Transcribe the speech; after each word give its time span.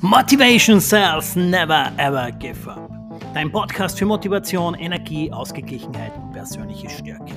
Motivation 0.00 0.80
Cells 0.80 1.34
Never 1.34 1.90
Ever 1.96 2.30
Give 2.30 2.70
Up. 2.70 2.88
Dein 3.34 3.50
Podcast 3.50 3.98
für 3.98 4.06
Motivation, 4.06 4.74
Energie, 4.74 5.32
Ausgeglichenheit 5.32 6.16
und 6.16 6.30
persönliche 6.30 6.88
Stärke. 6.88 7.32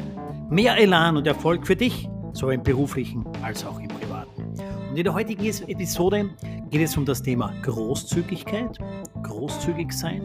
Mehr 0.52 0.77
Elan 0.77 1.17
und 1.17 1.25
Erfolg 1.25 1.66
für 1.66 1.75
dich, 1.75 2.07
sowohl 2.34 2.53
im 2.53 2.63
beruflichen 2.63 3.25
als 3.41 3.66
auch 3.66 3.79
im 3.79 3.88
privaten. 3.88 4.43
Und 4.91 4.95
in 4.95 5.03
der 5.03 5.11
heutigen 5.11 5.43
Episode 5.43 6.29
geht 6.70 6.81
es 6.81 6.95
um 6.95 7.03
das 7.03 7.23
Thema 7.23 7.52
Großzügigkeit, 7.63 8.77
großzügig 9.23 9.91
sein. 9.91 10.21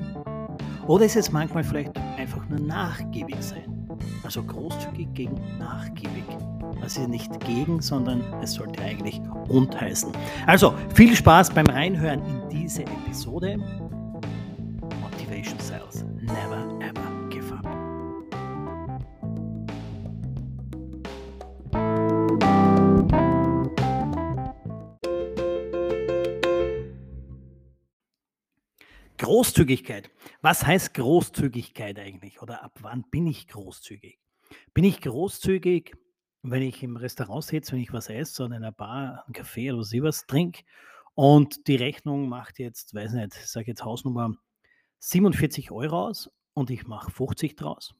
Oder 0.87 1.07
ist 1.07 1.17
es 1.17 1.33
manchmal 1.33 1.65
vielleicht 1.65 1.97
einfach 2.19 2.47
nur 2.51 2.61
nachgiebig 2.61 3.37
sein? 3.41 3.89
Also 4.25 4.43
großzügig 4.43 5.09
gegen 5.15 5.41
nachgiebig. 5.59 6.25
Also 6.81 7.07
nicht 7.07 7.41
gegen, 7.41 7.81
sondern 7.81 8.23
es 8.43 8.55
sollte 8.55 8.83
eigentlich 8.83 9.21
und 9.49 9.81
heißen. 9.81 10.13
Also 10.47 10.75
viel 10.95 11.17
Spaß 11.17 11.51
beim 11.51 11.67
Reinhören 11.67 12.23
in 12.25 12.49
diese 12.49 12.83
Episode. 12.83 13.59
Motivation 15.01 15.59
Sales. 15.59 16.05
Never 16.21 16.69
ever 16.81 17.29
give 17.31 17.53
up. 17.55 17.67
Großzügigkeit. 29.19 30.11
Was 30.43 30.65
heißt 30.65 30.95
Großzügigkeit 30.95 31.99
eigentlich? 31.99 32.43
Oder 32.43 32.63
ab 32.63 32.79
wann 32.83 33.05
bin 33.11 33.27
ich 33.27 33.49
großzügig? 33.49 34.21
Bin 34.75 34.85
ich 34.85 35.01
großzügig, 35.01 35.95
wenn 36.51 36.63
ich 36.63 36.83
im 36.83 36.97
Restaurant 36.97 37.45
sitze, 37.45 37.73
wenn 37.73 37.81
ich 37.81 37.93
was 37.93 38.09
esse 38.09 38.45
oder 38.45 38.57
in 38.57 38.63
einer 38.63 38.73
Bar, 38.73 39.25
einen 39.27 39.35
Kaffee 39.35 39.73
oder 39.73 39.85
so 39.85 40.03
was 40.03 40.27
trinke 40.27 40.63
und 41.15 41.67
die 41.67 41.77
Rechnung 41.77 42.29
macht 42.29 42.59
jetzt, 42.59 42.95
weiß 42.95 43.13
nicht, 43.13 43.37
ich 43.37 43.47
sage 43.47 43.67
jetzt 43.69 43.85
Hausnummer 43.85 44.35
47 44.99 45.71
Euro 45.71 46.07
aus 46.07 46.31
und 46.55 46.71
ich 46.71 46.87
mache 46.87 47.11
50 47.11 47.57
draus? 47.57 47.95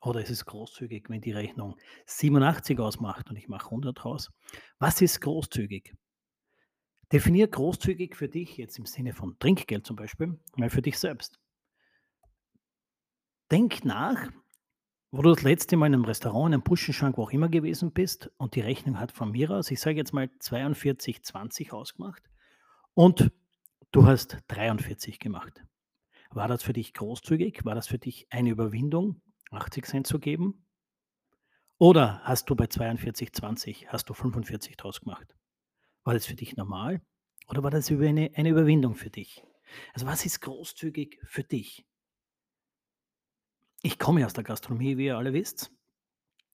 Oder 0.00 0.20
ist 0.20 0.30
es 0.30 0.44
großzügig, 0.44 1.08
wenn 1.08 1.20
die 1.20 1.32
Rechnung 1.32 1.76
87 2.06 2.78
ausmacht 2.78 3.30
und 3.30 3.36
ich 3.36 3.48
mache 3.48 3.66
100 3.66 4.04
draus? 4.04 4.30
Was 4.78 5.00
ist 5.00 5.20
großzügig? 5.20 5.94
Definier 7.12 7.48
großzügig 7.48 8.16
für 8.16 8.28
dich 8.28 8.56
jetzt 8.56 8.78
im 8.78 8.86
Sinne 8.86 9.12
von 9.12 9.38
Trinkgeld 9.38 9.86
zum 9.86 9.96
Beispiel, 9.96 10.38
mal 10.56 10.70
für 10.70 10.82
dich 10.82 10.98
selbst. 10.98 11.38
Denk 13.50 13.84
nach, 13.84 14.30
wo 15.10 15.22
du 15.22 15.30
das 15.30 15.42
letzte 15.42 15.76
Mal 15.76 15.86
in 15.86 15.94
einem 15.94 16.04
Restaurant, 16.04 16.48
in 16.48 16.54
einem 16.54 16.62
Buschenschrank, 16.62 17.16
wo 17.16 17.22
auch 17.22 17.32
immer 17.32 17.48
gewesen 17.48 17.92
bist 17.92 18.30
und 18.36 18.54
die 18.54 18.60
Rechnung 18.60 18.98
hat 18.98 19.12
von 19.12 19.30
mir 19.30 19.50
aus, 19.50 19.70
ich 19.70 19.80
sage 19.80 19.96
jetzt 19.96 20.12
mal 20.12 20.24
42,20 20.40 21.72
ausgemacht 21.72 22.22
und 22.94 23.30
du 23.92 24.06
hast 24.06 24.38
43 24.48 25.18
gemacht. 25.18 25.64
War 26.30 26.48
das 26.48 26.62
für 26.62 26.72
dich 26.72 26.92
großzügig? 26.92 27.64
War 27.64 27.74
das 27.74 27.86
für 27.86 27.98
dich 27.98 28.26
eine 28.30 28.50
Überwindung, 28.50 29.22
80 29.52 29.86
Cent 29.86 30.06
zu 30.06 30.18
geben? 30.18 30.66
Oder 31.78 32.20
hast 32.24 32.50
du 32.50 32.56
bei 32.56 32.64
42,20 32.64 33.86
hast 33.86 34.08
du 34.08 34.14
45 34.14 34.76
draus 34.76 35.00
gemacht? 35.00 35.34
War 36.04 36.14
das 36.14 36.26
für 36.26 36.34
dich 36.34 36.56
normal? 36.56 37.00
Oder 37.48 37.62
war 37.62 37.70
das 37.70 37.90
eine, 37.90 38.30
eine 38.34 38.48
Überwindung 38.48 38.94
für 38.94 39.10
dich? 39.10 39.42
Also 39.94 40.06
was 40.06 40.26
ist 40.26 40.40
großzügig 40.40 41.20
für 41.24 41.44
dich? 41.44 41.85
Ich 43.82 43.98
komme 43.98 44.24
aus 44.26 44.32
der 44.32 44.44
Gastronomie, 44.44 44.96
wie 44.96 45.06
ihr 45.06 45.16
alle 45.16 45.32
wisst. 45.32 45.70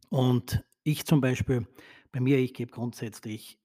Und 0.09 0.65
ich 0.83 1.07
zum 1.07 1.21
Beispiel, 1.21 1.67
bei 2.11 2.21
mir, 2.21 2.39
ich 2.39 2.55
gebe 2.55 2.71
grundsätzlich 2.71 3.59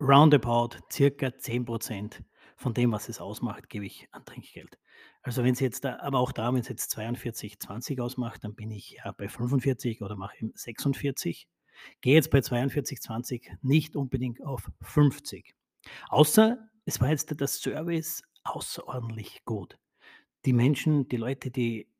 roundabout 0.00 0.78
circa 0.90 1.26
10% 1.28 2.22
von 2.56 2.74
dem, 2.74 2.92
was 2.92 3.08
es 3.08 3.20
ausmacht, 3.20 3.68
gebe 3.68 3.86
ich 3.86 4.08
an 4.12 4.24
Trinkgeld. 4.24 4.78
Also 5.22 5.44
wenn 5.44 5.52
es 5.52 5.60
jetzt, 5.60 5.84
da, 5.84 5.98
aber 6.00 6.18
auch 6.18 6.32
da, 6.32 6.52
wenn 6.52 6.60
es 6.60 6.68
jetzt 6.68 6.90
42, 6.90 7.60
20 7.60 8.00
ausmacht, 8.00 8.42
dann 8.44 8.54
bin 8.54 8.70
ich 8.70 8.98
ja 9.04 9.12
bei 9.12 9.28
45 9.28 10.02
oder 10.02 10.16
mache 10.16 10.36
46. 10.54 11.48
Gehe 12.00 12.14
jetzt 12.14 12.30
bei 12.30 12.40
42, 12.40 13.00
20 13.00 13.52
nicht 13.62 13.96
unbedingt 13.96 14.44
auf 14.44 14.70
50. 14.82 15.54
Außer 16.08 16.58
es 16.84 17.00
war 17.00 17.10
jetzt 17.10 17.38
der 17.38 17.46
Service 17.46 18.22
außerordentlich 18.44 19.44
gut. 19.44 19.78
Die 20.44 20.52
Menschen, 20.52 21.08
die 21.08 21.16
Leute, 21.16 21.50
die 21.50 21.91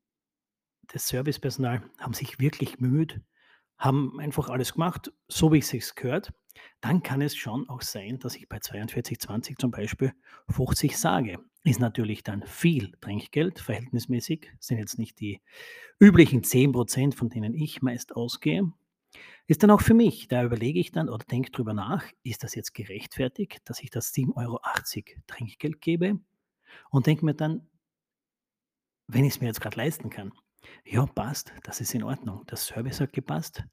das 0.88 1.08
Servicepersonal 1.08 1.82
haben 1.98 2.14
sich 2.14 2.38
wirklich 2.38 2.78
bemüht, 2.78 3.20
haben 3.78 4.18
einfach 4.20 4.48
alles 4.48 4.74
gemacht, 4.74 5.12
so 5.28 5.52
wie 5.52 5.58
es 5.58 5.68
sich 5.68 5.94
gehört. 5.94 6.32
Dann 6.80 7.02
kann 7.02 7.22
es 7.22 7.34
schon 7.34 7.68
auch 7.68 7.82
sein, 7.82 8.18
dass 8.18 8.36
ich 8.36 8.48
bei 8.48 8.58
42,20 8.58 9.58
zum 9.58 9.70
Beispiel 9.70 10.12
50 10.50 10.96
sage. 10.96 11.38
Ist 11.64 11.80
natürlich 11.80 12.22
dann 12.22 12.42
viel 12.42 12.92
Trinkgeld, 13.00 13.60
verhältnismäßig, 13.60 14.52
sind 14.58 14.78
jetzt 14.78 14.98
nicht 14.98 15.20
die 15.20 15.40
üblichen 16.00 16.42
10%, 16.42 17.14
von 17.14 17.28
denen 17.28 17.54
ich 17.54 17.82
meist 17.82 18.14
ausgehe. 18.16 18.72
Ist 19.46 19.62
dann 19.62 19.70
auch 19.70 19.80
für 19.80 19.94
mich, 19.94 20.28
da 20.28 20.44
überlege 20.44 20.80
ich 20.80 20.92
dann 20.92 21.08
oder 21.08 21.24
denke 21.24 21.50
drüber 21.50 21.74
nach, 21.74 22.04
ist 22.22 22.42
das 22.42 22.54
jetzt 22.54 22.74
gerechtfertigt, 22.74 23.60
dass 23.64 23.82
ich 23.82 23.90
das 23.90 24.12
7,80 24.12 24.36
Euro 24.36 24.60
Trinkgeld 25.26 25.80
gebe? 25.80 26.20
Und 26.90 27.06
denke 27.06 27.24
mir 27.24 27.34
dann, 27.34 27.68
wenn 29.06 29.24
ich 29.24 29.34
es 29.34 29.40
mir 29.40 29.48
jetzt 29.48 29.60
gerade 29.60 29.76
leisten 29.76 30.10
kann, 30.10 30.32
ja, 30.84 31.06
passt, 31.06 31.52
das 31.64 31.80
ist 31.80 31.94
in 31.94 32.02
Ordnung. 32.02 32.44
Der 32.46 32.56
Service 32.58 33.00
hat 33.00 33.12
gepasst. 33.12 33.64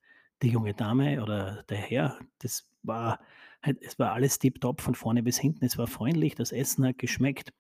Die 0.42 0.50
junge 0.50 0.74
Dame 0.74 1.22
oder 1.22 1.64
der 1.64 1.78
Herr, 1.78 2.20
das 2.40 2.70
war 2.84 3.20
halt 3.62 3.82
es 3.82 4.00
war 4.00 4.14
alles 4.14 4.40
tipptopp 4.40 4.82
von 4.82 4.96
vorne 4.96 5.22
bis 5.24 5.38
hinten. 5.38 5.66
Es 5.66 5.78
war 5.78 5.88
freundlich, 5.88 6.36
das 6.36 6.52
Essen 6.54 6.86
hat 6.86 6.98
geschmeckt, 6.98 7.54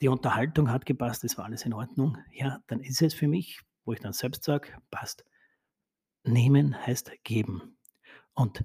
die 0.00 0.08
Unterhaltung 0.08 0.70
hat 0.70 0.86
gepasst, 0.86 1.24
es 1.24 1.38
war 1.38 1.46
alles 1.46 1.64
in 1.66 1.74
Ordnung. 1.74 2.18
Ja, 2.32 2.62
dann 2.68 2.80
ist 2.80 3.02
es 3.02 3.14
für 3.14 3.28
mich, 3.28 3.60
wo 3.84 3.92
ich 3.92 4.00
dann 4.00 4.12
selbst 4.14 4.44
sage: 4.44 4.68
„Passt.“ 4.90 5.24
Nehmen 6.24 6.76
heißt 6.86 7.12
geben. 7.24 7.78
Und 8.34 8.64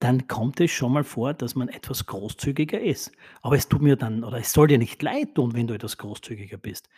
dann 0.00 0.28
kommt 0.28 0.60
es 0.60 0.70
schon 0.70 0.92
mal 0.92 1.02
vor, 1.04 1.34
dass 1.34 1.54
man 1.56 1.68
etwas 1.68 2.06
großzügiger 2.06 2.80
ist. 2.80 3.10
Aber 3.42 3.56
es 3.56 3.68
tut 3.68 3.82
mir 3.82 3.96
dann 3.96 4.22
oder 4.22 4.38
es 4.38 4.52
soll 4.52 4.68
dir 4.68 4.78
nicht 4.78 5.02
leid 5.02 5.34
tun, 5.34 5.54
wenn 5.54 5.66
du 5.66 5.74
etwas 5.74 5.98
großzügiger 5.98 6.56
bist. 6.56 6.88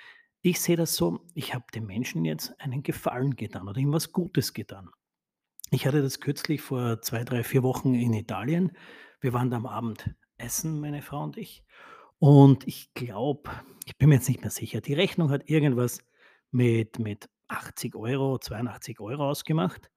Ich 0.43 0.61
sehe 0.61 0.77
das 0.77 0.95
so, 0.97 1.21
ich 1.35 1.55
habe 1.55 1.67
dem 1.75 1.87
Menschen 1.87 2.25
jetzt 2.25 2.59
einen 2.61 2.83
Gefallen 2.83 3.37
getan 3.37 3.69
oder 3.69 3.79
ihm 3.79 3.93
was 3.93 4.11
Gutes 4.11 4.55
getan. 4.55 4.91
Ich 5.71 5.87
hatte 5.87 6.01
das 6.01 6.21
kürzlich 6.21 6.63
vor 6.63 7.03
zwei, 7.03 7.25
drei, 7.25 7.45
vier 7.45 7.63
Wochen 7.63 7.95
in 7.95 8.15
Italien. 8.15 8.73
Wir 9.21 9.35
waren 9.35 9.51
da 9.51 9.59
am 9.59 9.67
Abend 9.67 10.15
essen, 10.39 10.81
meine 10.81 11.03
Frau 11.03 11.23
und 11.23 11.37
ich. 11.37 11.63
Und 12.19 12.67
ich 12.67 12.95
glaube, 12.95 13.51
ich 13.85 13.99
bin 13.99 14.09
mir 14.09 14.15
jetzt 14.17 14.29
nicht 14.29 14.41
mehr 14.41 14.51
sicher, 14.51 14.81
die 14.81 14.95
Rechnung 14.95 15.31
hat 15.31 15.49
irgendwas 15.51 16.01
mit, 16.51 16.99
mit 16.99 17.29
80 17.49 17.95
Euro, 17.95 18.39
82 18.39 18.99
Euro 19.01 19.29
ausgemacht. 19.29 19.91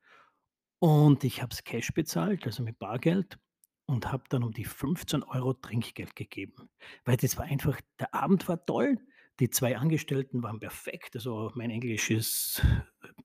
Und 0.79 1.23
ich 1.23 1.41
habe 1.41 1.53
es 1.53 1.63
Cash 1.63 1.93
bezahlt, 1.93 2.45
also 2.45 2.63
mit 2.63 2.79
Bargeld, 2.79 3.39
und 3.85 4.11
habe 4.11 4.23
dann 4.27 4.43
um 4.43 4.51
die 4.51 4.65
15 4.65 5.23
Euro 5.23 5.53
Trinkgeld 5.53 6.17
gegeben. 6.17 6.69
Weil 7.05 7.15
das 7.15 7.37
war 7.37 7.45
einfach, 7.45 7.79
der 7.99 8.13
Abend 8.13 8.47
war 8.49 8.65
toll, 8.65 8.99
die 9.39 9.49
zwei 9.49 9.77
Angestellten 9.77 10.43
waren 10.43 10.59
perfekt. 10.59 11.15
Also 11.15 11.51
mein 11.55 11.69
Englisch 11.69 12.11
ist, 12.11 12.63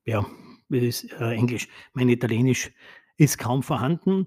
ja, 0.04 0.24
ist 0.70 1.12
äh, 1.12 1.34
Englisch. 1.34 1.68
Mein 1.92 2.08
Italienisch 2.08 2.72
ist 3.16 3.38
kaum 3.38 3.62
vorhanden. 3.62 4.26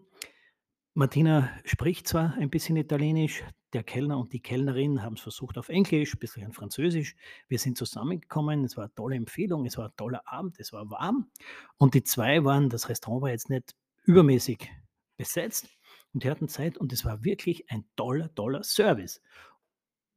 Martina 0.94 1.50
spricht 1.64 2.08
zwar 2.08 2.34
ein 2.34 2.50
bisschen 2.50 2.75
Italienisch, 2.75 3.44
der 3.72 3.84
Kellner 3.84 4.18
und 4.18 4.34
die 4.34 4.42
Kellnerin 4.42 5.02
haben 5.02 5.14
es 5.14 5.22
versucht 5.22 5.57
auf 5.57 5.69
Englisch, 5.69 6.13
ein 6.13 6.19
bisschen 6.19 6.51
Französisch. 6.51 7.16
Wir 7.48 7.60
sind 7.60 7.78
zusammengekommen, 7.78 8.66
es 8.66 8.75
war 8.75 8.86
eine 8.86 8.95
tolle 8.95 9.16
Empfehlung, 9.16 9.66
es 9.66 9.78
war 9.78 9.86
ein 9.86 9.95
toller 9.95 10.22
Abend, 10.25 10.60
es 10.60 10.74
war 10.74 10.89
warm. 10.89 11.31
Und 11.78 11.94
die 11.94 12.04
zwei 12.04 12.44
waren, 12.44 12.69
das 12.69 12.89
Restaurant 12.89 13.22
war 13.22 13.30
jetzt 13.30 13.50
nicht 13.50 13.74
übermäßig 14.04 14.69
besetzt 15.16 15.69
und 16.13 16.24
die 16.24 16.30
hatten 16.30 16.50
Zeit 16.50 16.78
und 16.78 16.92
es 16.92 17.06
war 17.06 17.24
wirklich 17.24 17.69
ein 17.72 17.86
toller, 17.95 18.33
toller 18.36 18.63
Service. 18.63 19.22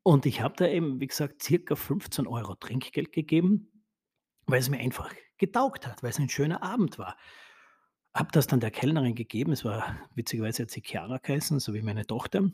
Und 0.05 0.27
ich 0.27 0.43
habe 0.43 0.55
da 0.57 0.69
eben, 0.69 1.01
wie 1.01 1.07
gesagt, 1.07 1.43
circa 1.43 1.75
15 1.75 2.27
Euro 2.27 2.55
Trinkgeld 2.57 3.11
gegeben, 3.11 3.83
weil 4.47 4.61
es 4.61 4.69
mir 4.69 4.79
einfach 4.79 5.11
getaugt 5.39 5.87
hat, 5.87 6.03
weil 6.03 6.11
es 6.11 6.19
ein 6.19 6.29
schöner 6.29 6.63
Abend 6.63 6.99
war. 6.99 7.17
Habe 8.13 8.29
das 8.33 8.47
dann 8.47 8.61
der 8.61 8.71
Kellnerin 8.71 9.15
gegeben. 9.15 9.53
Es 9.53 9.65
war 9.65 9.97
witzigerweise 10.15 10.65
hat 10.65 10.71
sie 10.71 10.83
Chiara 10.83 11.17
geheißen, 11.17 11.59
so 11.59 11.73
wie 11.73 11.81
meine 11.81 12.07
Tochter. 12.07 12.51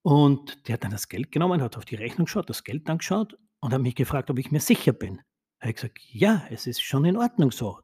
Und 0.00 0.66
die 0.66 0.72
hat 0.72 0.82
dann 0.82 0.90
das 0.90 1.08
Geld 1.08 1.30
genommen, 1.30 1.60
hat 1.60 1.76
auf 1.76 1.84
die 1.84 1.94
Rechnung 1.94 2.24
geschaut, 2.24 2.48
das 2.48 2.64
Geld 2.64 2.88
dann 2.88 2.98
geschaut 2.98 3.36
und 3.60 3.74
hat 3.74 3.82
mich 3.82 3.94
gefragt, 3.94 4.30
ob 4.30 4.38
ich 4.38 4.50
mir 4.50 4.60
sicher 4.60 4.94
bin. 4.94 5.16
Da 5.58 5.64
habe 5.64 5.70
ich 5.70 5.76
gesagt, 5.76 5.98
ja, 6.08 6.46
es 6.48 6.66
ist 6.66 6.80
schon 6.80 7.04
in 7.04 7.18
Ordnung 7.18 7.50
so. 7.50 7.80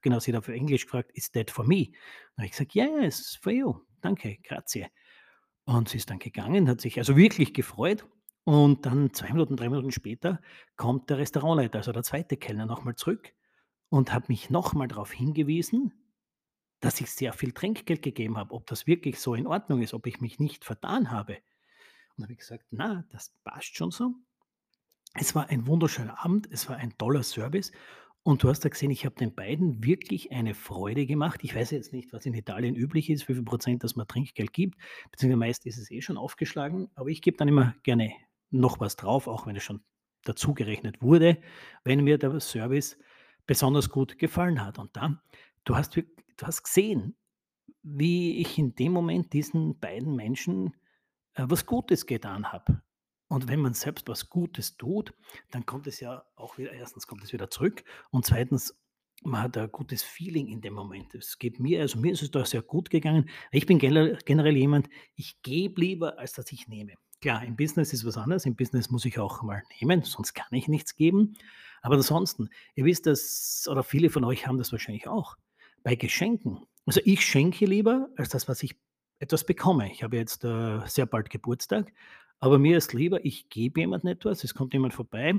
Genau, 0.00 0.20
sie 0.20 0.32
hat 0.32 0.38
auf 0.38 0.48
Englisch 0.48 0.86
gefragt, 0.86 1.10
is 1.12 1.30
that 1.32 1.50
for 1.50 1.66
me? 1.66 1.90
Da 2.36 2.38
habe 2.38 2.46
ich 2.46 2.52
gesagt, 2.52 2.74
ja, 2.74 2.86
yeah, 2.86 3.04
it's 3.04 3.36
for 3.36 3.52
you. 3.52 3.74
Danke, 4.00 4.38
grazie. 4.42 4.86
Und 5.64 5.90
sie 5.90 5.98
ist 5.98 6.08
dann 6.08 6.18
gegangen, 6.18 6.66
hat 6.66 6.80
sich 6.80 6.96
also 6.96 7.14
wirklich 7.14 7.52
gefreut 7.52 8.06
und 8.44 8.86
dann 8.86 9.12
2 9.14 9.28
Minuten, 9.32 9.56
3 9.56 9.68
Minuten 9.68 9.92
später 9.92 10.40
kommt 10.76 11.10
der 11.10 11.18
Restaurantleiter, 11.18 11.78
also 11.78 11.92
der 11.92 12.02
zweite 12.02 12.36
Kellner, 12.36 12.66
nochmal 12.66 12.96
zurück 12.96 13.32
und 13.90 14.12
hat 14.12 14.28
mich 14.28 14.50
nochmal 14.50 14.88
darauf 14.88 15.12
hingewiesen, 15.12 15.92
dass 16.80 17.00
ich 17.00 17.10
sehr 17.12 17.32
viel 17.32 17.52
Trinkgeld 17.52 18.02
gegeben 18.02 18.38
habe, 18.38 18.54
ob 18.54 18.66
das 18.66 18.86
wirklich 18.86 19.20
so 19.20 19.34
in 19.34 19.46
Ordnung 19.46 19.82
ist, 19.82 19.94
ob 19.94 20.06
ich 20.06 20.20
mich 20.20 20.40
nicht 20.40 20.64
vertan 20.64 21.10
habe. 21.10 21.38
Und 22.16 22.24
habe 22.24 22.34
ich 22.34 22.40
gesagt: 22.40 22.66
„Na, 22.70 23.04
das 23.10 23.30
passt 23.44 23.76
schon 23.76 23.90
so.“ 23.92 24.14
Es 25.14 25.34
war 25.34 25.48
ein 25.50 25.66
wunderschöner 25.66 26.24
Abend, 26.24 26.48
es 26.50 26.68
war 26.68 26.76
ein 26.76 26.96
toller 26.98 27.22
Service 27.22 27.72
und 28.22 28.42
du 28.42 28.48
hast 28.48 28.64
ja 28.64 28.70
gesehen, 28.70 28.90
ich 28.90 29.04
habe 29.04 29.14
den 29.16 29.34
beiden 29.34 29.84
wirklich 29.84 30.32
eine 30.32 30.54
Freude 30.54 31.06
gemacht. 31.06 31.40
Ich 31.42 31.54
weiß 31.54 31.70
jetzt 31.72 31.92
nicht, 31.92 32.12
was 32.12 32.24
in 32.26 32.34
Italien 32.34 32.74
üblich 32.76 33.10
ist, 33.10 33.28
wie 33.28 33.34
viel 33.34 33.42
Prozent, 33.42 33.84
dass 33.84 33.96
man 33.96 34.06
Trinkgeld 34.08 34.52
gibt, 34.52 34.78
beziehungsweise 35.10 35.38
meist 35.38 35.66
ist 35.66 35.78
es 35.78 35.90
eh 35.90 36.00
schon 36.02 36.16
aufgeschlagen, 36.16 36.90
aber 36.94 37.08
ich 37.08 37.20
gebe 37.22 37.36
dann 37.36 37.48
immer 37.48 37.74
gerne 37.82 38.12
noch 38.52 38.80
was 38.80 38.96
drauf, 38.96 39.26
auch 39.26 39.46
wenn 39.46 39.56
es 39.56 39.64
schon 39.64 39.82
dazugerechnet 40.24 41.02
wurde, 41.02 41.38
wenn 41.84 42.04
mir 42.04 42.18
der 42.18 42.38
Service 42.40 42.98
besonders 43.46 43.90
gut 43.90 44.18
gefallen 44.18 44.64
hat. 44.64 44.78
Und 44.78 44.96
dann 44.96 45.20
du 45.64 45.76
hast 45.76 45.96
du 45.96 46.02
hast 46.46 46.62
gesehen, 46.62 47.16
wie 47.82 48.38
ich 48.40 48.58
in 48.58 48.74
dem 48.74 48.92
Moment 48.92 49.32
diesen 49.32 49.78
beiden 49.78 50.14
Menschen, 50.14 50.74
äh, 51.34 51.44
was 51.46 51.66
Gutes 51.66 52.06
getan 52.06 52.52
habe. 52.52 52.82
Und 53.28 53.48
wenn 53.48 53.60
man 53.60 53.74
selbst 53.74 54.08
was 54.08 54.28
Gutes 54.28 54.76
tut, 54.76 55.14
dann 55.50 55.64
kommt 55.64 55.86
es 55.86 56.00
ja 56.00 56.24
auch 56.36 56.58
wieder 56.58 56.72
erstens 56.72 57.06
kommt 57.06 57.24
es 57.24 57.32
wieder 57.32 57.50
zurück 57.50 57.82
und 58.10 58.26
zweitens, 58.26 58.78
man 59.24 59.42
hat 59.42 59.56
ein 59.56 59.70
gutes 59.70 60.02
Feeling 60.02 60.48
in 60.48 60.60
dem 60.60 60.74
Moment. 60.74 61.14
Es 61.14 61.38
geht 61.38 61.60
mir 61.60 61.80
also, 61.80 61.98
mir 61.98 62.12
ist 62.12 62.22
es 62.22 62.30
da 62.30 62.44
sehr 62.44 62.62
gut 62.62 62.90
gegangen. 62.90 63.30
Ich 63.52 63.66
bin 63.66 63.78
gene 63.78 64.18
generell 64.24 64.56
jemand, 64.56 64.88
ich 65.14 65.40
gebe 65.42 65.80
lieber, 65.80 66.18
als 66.18 66.32
dass 66.32 66.50
ich 66.52 66.68
nehme. 66.68 66.94
Klar, 67.22 67.44
im 67.44 67.54
Business 67.56 67.92
ist 67.92 68.04
was 68.04 68.16
anderes. 68.18 68.46
Im 68.46 68.56
Business 68.56 68.90
muss 68.90 69.04
ich 69.04 69.18
auch 69.20 69.42
mal 69.42 69.62
nehmen, 69.80 70.02
sonst 70.02 70.34
kann 70.34 70.48
ich 70.50 70.66
nichts 70.66 70.96
geben. 70.96 71.34
Aber 71.80 71.94
ansonsten, 71.94 72.50
ihr 72.74 72.84
wisst 72.84 73.06
das 73.06 73.68
oder 73.70 73.84
viele 73.84 74.10
von 74.10 74.24
euch 74.24 74.46
haben 74.48 74.58
das 74.58 74.72
wahrscheinlich 74.72 75.06
auch, 75.06 75.36
bei 75.84 75.94
Geschenken. 75.94 76.66
Also, 76.84 77.00
ich 77.04 77.24
schenke 77.24 77.64
lieber, 77.66 78.08
als 78.16 78.30
das, 78.30 78.48
was 78.48 78.62
ich 78.64 78.76
etwas 79.20 79.46
bekomme. 79.46 79.90
Ich 79.92 80.02
habe 80.02 80.16
jetzt, 80.16 80.44
äh, 80.44 80.80
sehr 80.86 81.06
bald 81.06 81.30
Geburtstag, 81.30 81.92
aber 82.40 82.58
mir 82.58 82.76
ist 82.76 82.92
lieber, 82.92 83.24
ich 83.24 83.48
gebe 83.48 83.80
jemandem 83.80 84.10
etwas, 84.10 84.42
es 84.42 84.52
kommt 84.54 84.72
jemand 84.74 84.92
vorbei 84.94 85.38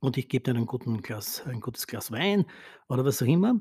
und 0.00 0.16
ich 0.18 0.28
gebe 0.28 0.44
dir 0.52 0.58
ein 0.58 0.66
gutes 0.66 1.86
Glas 1.86 2.12
Wein 2.12 2.46
oder 2.88 3.04
was 3.04 3.22
auch 3.22 3.26
immer, 3.26 3.60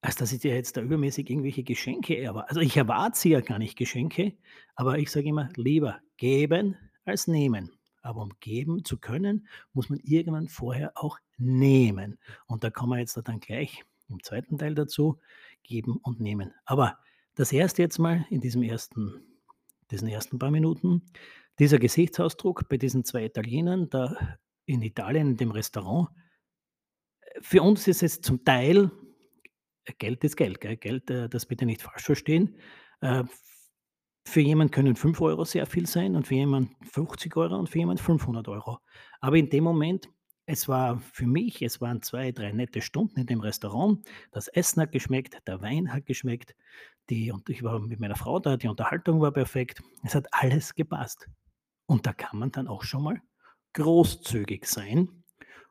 als 0.00 0.16
dass 0.16 0.32
ich 0.32 0.40
dir 0.40 0.54
jetzt 0.54 0.76
da 0.76 0.82
übermäßig 0.82 1.30
irgendwelche 1.30 1.62
Geschenke 1.64 2.16
erwa 2.18 2.40
also, 2.42 2.60
ich 2.60 2.76
erwarte 2.76 3.18
sie 3.18 3.30
ja 3.30 3.40
gar 3.40 3.58
nicht 3.58 3.76
Geschenke, 3.76 4.36
aber 4.74 4.98
ich 4.98 5.10
sage 5.10 5.28
immer: 5.28 5.48
„Lieber 5.56 6.00
geben 6.18 6.76
als 7.04 7.26
nehmen.“ 7.26 7.72
Aber 8.02 8.20
um 8.20 8.32
geben 8.40 8.84
zu 8.84 8.98
können, 8.98 9.48
muss 9.72 9.88
man 9.88 10.00
irgendwann 10.00 10.48
vorher 10.48 10.92
auch 10.94 11.18
nehmen. 11.38 12.18
Und 12.46 12.62
da 12.62 12.70
kommen 12.70 12.92
wir 12.92 12.98
jetzt 12.98 13.16
dann 13.16 13.40
gleich 13.40 13.84
im 14.10 14.22
zweiten 14.22 14.58
Teil 14.58 14.74
dazu, 14.74 15.18
geben 15.62 15.96
und 16.02 16.20
nehmen. 16.20 16.52
Aber 16.66 16.98
das 17.34 17.52
erste 17.52 17.82
jetzt 17.82 17.98
mal 17.98 18.26
in 18.30 18.40
diesem 18.40 18.62
ersten 18.62 19.24
diesen 19.90 20.08
ersten 20.08 20.38
paar 20.38 20.50
Minuten, 20.50 21.02
dieser 21.58 21.78
Gesichtsausdruck 21.78 22.68
bei 22.68 22.76
diesen 22.76 23.04
2 23.04 23.24
Italienern 23.24 23.88
da 23.88 24.38
in 24.66 24.82
Italien 24.82 25.30
in 25.30 25.36
dem 25.36 25.50
Restaurant. 25.50 26.08
Äh, 27.20 27.40
für 27.40 27.62
uns 27.62 27.88
ist 27.88 28.02
es 28.02 28.20
zum 28.20 28.44
Teil 28.44 28.90
äh, 29.84 29.92
Geld 29.98 30.22
ist 30.24 30.36
Geld, 30.36 30.60
gell? 30.60 30.76
Geld, 30.76 31.10
äh, 31.10 31.28
das 31.28 31.46
bitte 31.46 31.66
nicht 31.66 31.82
falsch 31.82 32.04
verstehen. 32.04 32.56
Für 34.30 34.40
jemanden 34.42 34.72
können 34.72 34.94
5 34.94 35.18
€ 35.22 35.44
sehr 35.46 35.64
viel 35.64 35.86
sein 35.86 36.14
und 36.14 36.26
für 36.26 36.34
jemanden 36.34 36.76
50 36.84 37.34
€ 37.34 37.58
und 37.58 37.70
für 37.70 37.78
jemanden 37.78 38.02
500 38.02 38.46
€. 38.46 38.78
Aber 39.20 39.36
in 39.36 39.48
dem 39.48 39.64
Moment 39.64 40.10
es 40.44 40.68
war 40.68 40.98
für 40.98 41.26
mich 41.26 41.62
es 41.62 41.80
waren 41.80 42.02
2, 42.02 42.32
3 42.32 42.52
nette 42.52 42.82
Stunden 42.82 43.20
in 43.20 43.26
dem 43.26 43.40
Restaurant. 43.40 44.06
Das 44.30 44.48
Essen 44.48 44.82
hat 44.82 44.92
geschmeckt, 44.92 45.38
der 45.46 45.62
Wein 45.62 45.90
hat 45.94 46.04
geschmeckt, 46.04 46.54
die 47.08 47.32
und 47.32 47.48
ich 47.48 47.62
war 47.62 47.78
mit 47.80 48.00
meiner 48.00 48.16
Frau 48.16 48.38
da, 48.38 48.58
die 48.58 48.68
Unterhaltung 48.68 49.22
war 49.22 49.32
perfekt. 49.32 49.82
Es 50.04 50.14
hat 50.14 50.26
alles 50.30 50.74
gepasst. 50.74 51.26
Und 51.86 52.06
da 52.06 52.12
kann 52.12 52.38
man 52.38 52.52
dann 52.52 52.68
auch 52.68 52.82
schon 52.82 53.04
mal 53.04 53.22
großzügig 53.72 54.66
sein 54.66 55.24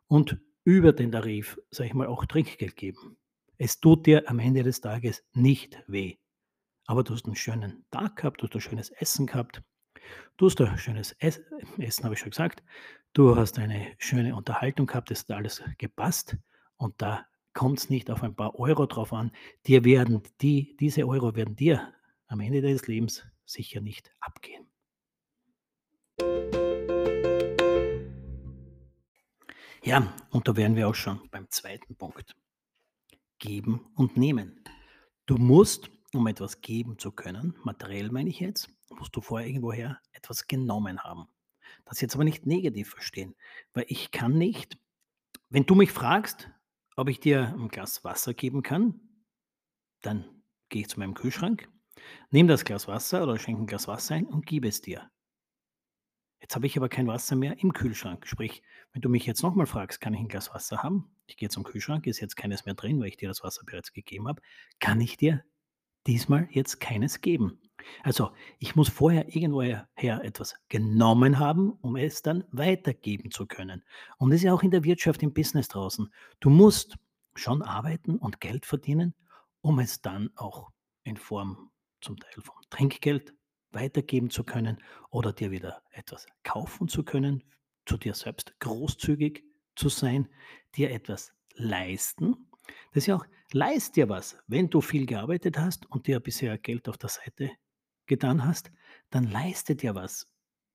und 0.07 0.39
über 0.63 0.93
den 0.93 1.11
Tarif, 1.11 1.59
sage 1.69 1.89
ich 1.89 1.93
mal, 1.93 2.07
auch 2.07 2.25
Trinkgeld 2.25 2.75
geben. 2.75 3.17
Es 3.59 3.79
tut 3.79 4.07
dir 4.07 4.27
am 4.29 4.39
Ende 4.39 4.63
des 4.63 4.81
Tages 4.81 5.23
nicht 5.33 5.83
weh. 5.87 6.15
Aber 6.87 7.03
du 7.03 7.13
hast 7.13 7.27
'n 7.27 7.35
schönen 7.35 7.85
Tag 7.91 8.15
gehabt, 8.15 8.41
du 8.41 8.47
hast 8.47 8.55
'n 8.55 8.61
schönes 8.61 8.89
Essen 8.91 9.27
gehabt. 9.27 9.61
Du 10.37 10.47
hast 10.47 10.61
ein 10.61 10.77
schönes 10.77 11.11
Ess 11.19 11.41
Essen 11.77 12.05
habe 12.05 12.13
ich 12.15 12.21
schon 12.21 12.31
gesagt. 12.31 12.63
Du 13.13 13.35
hast 13.35 13.59
eine 13.59 13.93
schöne 13.97 14.35
Unterhaltung 14.35 14.87
gehabt, 14.87 15.11
es 15.11 15.21
hat 15.23 15.31
alles 15.31 15.61
gepasst 15.77 16.37
und 16.77 17.01
da 17.01 17.25
kommt's 17.53 17.89
nicht 17.89 18.09
auf 18.09 18.23
ein 18.23 18.35
paar 18.35 18.55
Euro 18.59 18.85
drauf 18.85 19.11
an. 19.13 19.31
Dir 19.65 19.83
werden 19.83 20.23
die 20.41 20.77
diese 20.79 21.07
Euro 21.07 21.35
werden 21.35 21.55
dir 21.57 21.93
am 22.27 22.39
Ende 22.39 22.61
deines 22.61 22.87
Lebens 22.87 23.23
sicher 23.45 23.81
nicht 23.81 24.11
abgehen. 24.21 24.65
Ja, 29.83 30.13
und 30.31 30.47
da 30.47 30.55
wären 30.55 30.75
wir 30.75 30.87
auch 30.87 30.95
schon 30.95 31.19
beim 31.31 31.49
zweiten 31.49 31.95
Punkt. 31.95 32.35
Geben 33.39 33.91
und 33.95 34.17
nehmen. 34.17 34.63
Du 35.25 35.37
musst, 35.37 35.89
um 36.13 36.27
etwas 36.27 36.61
geben 36.61 36.97
zu 36.99 37.11
können, 37.11 37.55
materiell 37.63 38.11
meine 38.11 38.29
ich 38.29 38.39
jetzt, 38.39 38.69
musst 38.89 39.15
du 39.15 39.21
vorher 39.21 39.47
irgendwoher 39.47 39.99
etwas 40.13 40.47
genommen 40.47 40.99
haben. 41.03 41.27
Das 41.85 42.01
jetzt 42.01 42.15
aber 42.15 42.23
nicht 42.25 42.45
negativ 42.45 42.89
verstehen, 42.91 43.35
weil 43.73 43.85
ich 43.89 44.11
kann 44.11 44.37
nicht 44.37 44.77
wenn 45.49 45.65
du 45.65 45.75
mich 45.75 45.91
fragst, 45.93 46.49
ob 46.97 47.09
ich 47.09 47.19
dir 47.21 47.53
'n 47.57 47.69
Glas 47.69 48.03
Wasser 48.05 48.33
geben 48.35 48.63
kann, 48.63 49.01
dann 50.01 50.43
gehe 50.69 50.81
ich 50.83 50.89
zu 50.89 50.99
meinem 50.99 51.15
Kühlschrank, 51.15 51.69
nehme 52.31 52.49
das 52.49 52.65
Glas 52.65 52.87
Wasser 52.87 53.23
oder 53.23 53.39
schenke 53.39 53.61
'n 53.63 53.67
Glas 53.67 53.87
Wasser 53.89 54.15
ein 54.15 54.27
und 54.27 54.45
gebe 54.47 54.67
es 54.69 54.81
dir. 54.81 55.09
Jetzt 56.41 56.55
habe 56.55 56.67
ich 56.67 56.77
aber 56.77 56.87
kein 56.89 57.07
Wasser 57.07 57.35
mehr 57.35 57.59
im 57.63 57.73
Kühlschrank. 57.73 58.27
Sprich, 58.27 58.61
wenn 58.93 59.01
du 59.01 59.09
mich 59.09 59.25
jetzt 59.25 59.41
noch 59.41 59.55
mal 59.55 59.65
fragst: 59.65 59.99
„Kann 60.01 60.13
ich 60.13 60.19
'n 60.19 60.27
Glas 60.27 60.53
Wasser 60.53 60.83
haben?“ 60.83 61.09
Ich 61.25 61.35
gehe 61.37 61.49
zum 61.49 61.63
Kühlschrank, 61.63 62.05
ist 62.05 62.19
jetzt 62.19 62.35
keines 62.37 62.65
mehr 62.65 62.75
drin, 62.75 62.99
weil 62.99 63.07
ich 63.07 63.17
dir 63.17 63.27
das 63.27 63.43
Wasser 63.43 63.63
bereits 63.65 63.91
gegeben 63.91 64.27
habe, 64.27 64.41
kann 64.79 65.01
ich 65.01 65.17
dir 65.17 65.43
diesmal 66.07 66.47
jetzt 66.51 66.79
keines 66.79 67.21
geben. 67.21 67.59
Also, 68.03 68.31
ich 68.59 68.75
muss 68.75 68.89
vorher 68.89 69.33
irgendwoher 69.33 69.87
her 69.95 70.23
etwas 70.23 70.55
genommen 70.67 71.39
haben, 71.39 71.71
um 71.81 71.95
es 71.95 72.21
dann 72.21 72.43
weitergeben 72.51 73.31
zu 73.31 73.45
können. 73.45 73.83
Und 74.17 74.31
das 74.31 74.37
ist 74.37 74.43
ja 74.43 74.53
auch 74.53 74.63
in 74.63 74.71
der 74.71 74.83
Wirtschaft, 74.83 75.23
im 75.23 75.33
Business 75.33 75.67
draußen. 75.67 76.11
Du 76.39 76.49
musst 76.49 76.97
schon 77.35 77.61
arbeiten 77.61 78.17
und 78.17 78.41
Geld 78.41 78.65
verdienen, 78.65 79.13
um 79.61 79.79
es 79.79 80.01
dann 80.01 80.31
auch 80.35 80.71
in 81.03 81.17
Form 81.17 81.71
zum 82.01 82.17
Teil 82.17 82.41
von 82.41 82.55
Trinkgeld 82.69 83.33
weitergeben 83.71 84.29
zu 84.29 84.43
können 84.43 84.81
oder 85.09 85.33
dir 85.33 85.51
wieder 85.51 85.81
etwas 85.91 86.25
kaufen 86.43 86.87
zu 86.87 87.03
können, 87.03 87.43
zu 87.85 87.97
dir 87.97 88.13
selbst 88.13 88.59
großzügig 88.59 89.43
zu 89.75 89.89
sein, 89.89 90.29
dir 90.75 90.91
etwas 90.91 91.33
leisten. 91.53 92.46
Das 92.91 93.03
ist 93.03 93.07
ja 93.07 93.15
auch 93.17 93.25
leiste 93.51 93.93
dir 93.93 94.09
was. 94.09 94.37
Wenn 94.47 94.69
du 94.69 94.81
viel 94.81 95.05
gearbeitet 95.05 95.57
hast 95.57 95.85
und 95.91 96.07
dir 96.07 96.19
bisher 96.19 96.57
Geld 96.57 96.89
auf 96.89 96.97
der 96.97 97.09
Seite 97.09 97.51
getan 98.07 98.45
hast, 98.45 98.71
dann 99.09 99.25
leiste 99.25 99.75
dir 99.75 99.95
was. 99.95 100.27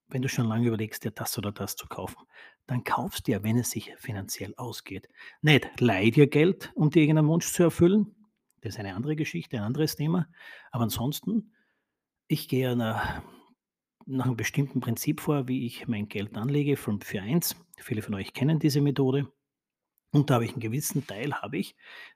Wenn 0.09 0.23
du 0.23 0.29
schon 0.29 0.47
lange 0.47 0.67
überlegst, 0.69 1.05
dir 1.05 1.11
das 1.11 1.39
oder 1.39 1.53
das 1.53 1.77
zu 1.77 1.87
kaufen, 1.87 2.19
dann 2.67 2.85
kauf's 2.85 3.23
dir, 3.23 3.43
wenn 3.45 3.59
es 3.59 3.71
sich 3.71 3.95
finanziell 3.97 4.55
ausgeht. 4.57 5.09
Nicht 5.43 5.81
leihe 5.81 6.11
dir 6.11 6.27
Geld, 6.29 6.73
um 6.75 6.91
dir 6.91 7.03
irgendeinen 7.03 7.29
Wunsch 7.29 7.53
zu 7.53 7.63
erfüllen. 7.65 8.15
Das 8.61 8.75
ist 8.75 8.81
eine 8.81 8.95
andere 8.95 9.17
Geschichte, 9.17 9.57
ein 9.57 9.65
anderes 9.65 9.97
Thema. 9.97 10.29
Aber 10.71 10.85
ansonsten, 10.85 11.53
ich 12.29 12.49
gehe 12.49 12.77
nach 12.77 13.23
nach 14.07 14.27
'nem 14.27 14.37
bestimmten 14.37 14.81
Prinzip 14.81 15.21
vor, 15.21 15.49
wie 15.49 15.67
ich 15.67 15.89
mein 15.89 16.09
Geld 16.09 16.37
anlege, 16.37 16.77
5, 16.77 17.05
4, 17.07 17.23
1. 17.25 17.57
Viele 17.79 18.03
von 18.03 18.15
euch 18.15 18.35
kennen 18.35 18.59
diese 18.59 18.81
Methode. 18.83 19.33
Und 20.15 20.29
da 20.31 20.35
habe 20.35 20.45
ich 20.45 20.55
'n 20.55 20.61
gewissen 20.61 21.07
Teil 21.07 21.33
habe 21.35 21.57
ich, 21.59 21.75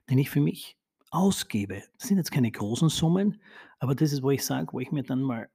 den 0.09 0.19
ich 0.19 0.29
für 0.29 0.39
mich 0.39 0.77
ausgebe. 1.09 1.83
Das 1.97 2.07
sind 2.07 2.17
jetzt 2.17 2.31
keine 2.31 2.51
großen 2.51 2.89
Summen, 2.89 3.41
aber 3.79 3.95
das 3.95 4.13
ist, 4.13 4.21
wo 4.23 4.29
ich 4.31 4.45
sage, 4.45 4.71
wo 4.73 4.79
ich 4.79 4.91
mir 4.91 5.03
dann 5.03 5.21
mal 5.21 5.49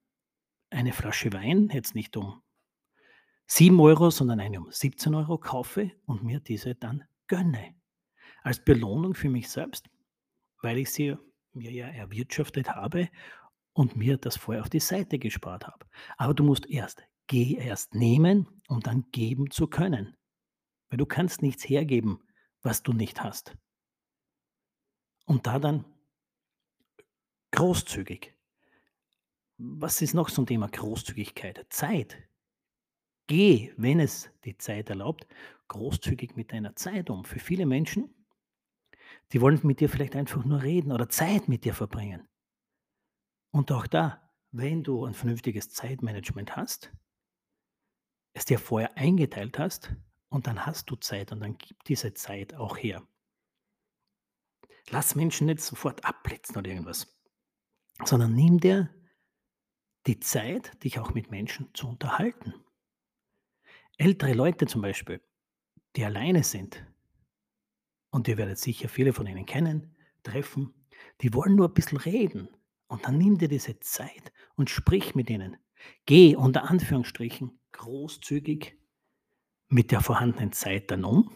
eine 0.70 0.92
Flasche 0.92 1.32
Wein, 1.32 1.70
jetzt 1.72 1.94
nicht 1.94 2.16
um 2.16 2.42
7 3.50 3.76
€, 3.76 4.10
sondern 4.10 4.40
eine 4.40 4.60
um 4.60 4.70
17 4.70 5.14
€ 5.14 5.38
kaufe 5.38 5.90
und 6.06 6.22
mir 6.24 6.40
diese 6.40 6.74
dann 6.74 7.04
gönne. 7.26 7.74
Als 8.42 8.64
Belohnung 8.64 9.14
für 9.14 9.30
mich 9.30 9.50
selbst, 9.50 9.90
weil 10.62 10.78
ich 10.78 10.90
sie 10.92 11.16
mir 11.54 11.72
ja 11.72 11.88
erwirtschaftet 11.88 12.74
habe 12.74 13.08
und 13.74 13.96
mir 13.96 14.18
das 14.18 14.36
vorher 14.36 14.62
auf 14.62 14.70
die 14.70 14.80
Seite 14.80 15.18
gespart 15.18 15.66
habe. 15.66 15.86
Aber 16.18 16.34
du 16.34 16.44
musst 16.44 16.66
erst 16.68 17.04
ge 17.28 17.54
erst 17.56 17.94
nehmen, 17.94 18.48
um 18.68 18.80
dann 18.80 19.06
geben 19.12 19.50
zu 19.50 19.66
können. 19.68 20.16
Weil 20.90 20.98
du 20.98 21.06
kannst 21.06 21.42
nichts 21.42 21.68
hergeben, 21.68 22.20
was 22.62 22.82
du 22.82 22.92
nicht 22.92 23.22
hast. 23.22 23.54
Und 25.28 25.46
da 25.46 25.58
dann 25.58 25.84
großzügig. 27.54 28.32
Was 29.58 30.00
ist 30.02 30.14
noch 30.14 30.28
so 30.30 30.42
'n 30.42 30.46
Thema 30.46 30.68
Großzügigkeit? 30.68 31.66
Zeit. 31.68 32.16
Geh, 33.28 33.72
wenn 33.76 34.00
es 34.00 34.30
die 34.44 34.56
Zeit 34.58 34.90
erlaubt, 34.90 35.26
großzügig 35.68 36.34
mit 36.36 36.52
deiner 36.52 36.74
Zeit 36.76 37.08
um. 37.10 37.24
Für 37.24 37.38
viele 37.38 37.66
Menschen 37.66 38.12
die 39.32 39.40
wollen 39.40 39.60
mit 39.62 39.80
dir 39.80 39.88
vielleicht 39.88 40.16
einfach 40.16 40.44
nur 40.44 40.62
reden 40.62 40.92
oder 40.92 41.08
Zeit 41.08 41.48
mit 41.48 41.64
dir 41.64 41.74
verbringen. 41.74 42.26
Und 43.54 43.70
auch 43.70 43.86
da, 43.86 44.30
wenn 44.50 44.82
du 44.82 45.04
ein 45.04 45.12
vernünftiges 45.12 45.68
Zeitmanagement 45.70 46.56
hast, 46.56 46.92
es 48.34 48.44
dir 48.46 48.58
vorher 48.58 48.96
eingeteilt 48.96 49.58
hast 49.58 49.94
und 50.32 50.46
dann 50.46 50.64
hast 50.64 50.90
du 50.90 50.96
Zeit 50.96 51.30
und 51.30 51.40
dann 51.40 51.58
gib 51.58 51.84
diese 51.84 52.14
Zeit 52.14 52.54
auch 52.54 52.78
her. 52.78 53.06
Lass 54.88 55.14
Menschen 55.14 55.46
nicht 55.46 55.60
sofort 55.60 56.04
abblitzen 56.04 56.56
oder 56.56 56.70
irgendwas, 56.70 57.20
sondern 58.04 58.34
nimm 58.34 58.58
dir 58.58 58.88
die 60.06 60.18
Zeit, 60.18 60.82
dich 60.82 60.98
auch 60.98 61.12
mit 61.14 61.30
Menschen 61.30 61.72
zu 61.74 61.86
unterhalten. 61.86 62.54
Ältere 63.98 64.32
Leute 64.32 64.66
zum 64.66 64.80
Beispiel, 64.82 65.20
die 65.96 66.04
alleine 66.04 66.42
sind, 66.42 66.84
und 68.10 68.26
ihr 68.26 68.38
werdet 68.38 68.58
sicher 68.58 68.88
viele 68.88 69.12
von 69.12 69.26
ihnen 69.26 69.46
kennen, 69.46 69.94
treffen, 70.22 70.74
die 71.20 71.32
wollen 71.34 71.56
nur 71.56 71.68
ein 71.68 71.74
bisschen 71.74 71.98
reden. 71.98 72.48
Und 72.88 73.06
dann 73.06 73.16
nimm 73.16 73.38
dir 73.38 73.48
diese 73.48 73.80
Zeit 73.80 74.32
und 74.54 74.70
sprich 74.70 75.14
mit 75.14 75.30
ihnen. 75.30 75.56
Geh 76.04 76.36
unter 76.36 76.64
Anführungsstrichen 76.64 77.58
großzügig 77.72 78.81
mit 79.72 79.90
der 79.90 80.02
vorhandenen 80.02 80.52
Zeit 80.52 80.90
dann 80.90 81.04
um. 81.04 81.32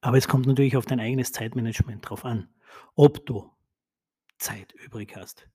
Aber 0.00 0.18
es 0.18 0.28
kommt 0.28 0.46
natürlich 0.46 0.76
auf 0.76 0.84
dein 0.84 1.00
eigenes 1.00 1.32
Zeitmanagement 1.32 2.08
drauf 2.08 2.24
an, 2.24 2.52
ob 2.94 3.24
du 3.24 3.50
Zeit 4.38 4.72
übrig 4.72 5.16
hast, 5.16 5.48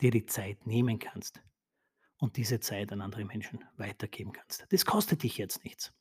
dir 0.00 0.10
die 0.10 0.26
Zeit 0.26 0.66
nehmen 0.66 0.98
kannst 0.98 1.40
und 2.18 2.36
diese 2.36 2.60
Zeit 2.60 2.92
an 2.92 3.00
andere 3.00 3.24
Menschen 3.24 3.64
weitergeben 3.76 4.32
kannst. 4.32 4.66
Das 4.70 4.84
kostet 4.84 5.22
dich 5.22 5.38
jetzt 5.38 5.64
nichts. 5.64 5.92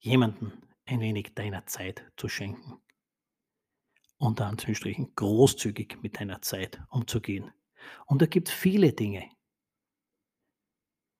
Jemanden 0.00 0.52
ein 0.84 1.00
wenig 1.00 1.34
deiner 1.34 1.64
Zeit 1.66 2.04
zu 2.16 2.28
schenken. 2.28 2.80
Unter 4.18 4.46
Anführungsstrichen 4.46 5.14
großzügig 5.14 6.02
mit 6.02 6.20
deiner 6.20 6.42
Zeit 6.42 6.82
umzugehen. 6.90 7.52
Und 8.06 8.20
da 8.20 8.26
gibt 8.26 8.48
es 8.48 8.54
viele 8.54 8.92
Dinge, 8.92 9.30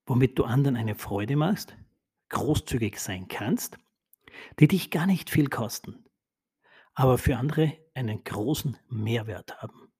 womit 0.05 0.37
du 0.37 0.43
anderen 0.43 0.75
eine 0.75 0.95
Freude 0.95 1.35
machst, 1.35 1.75
großzügig 2.35 2.99
sein 2.99 3.27
kannst, 3.29 3.77
die 4.59 4.67
dich 4.67 4.91
gar 4.91 5.07
nicht 5.07 5.29
viel 5.29 5.47
kosten, 5.47 6.05
aber 6.93 7.17
für 7.17 7.37
andere 7.37 7.77
einen 7.93 8.23
großen 8.23 8.77
Mehrwert 8.89 9.61
haben. 9.61 9.93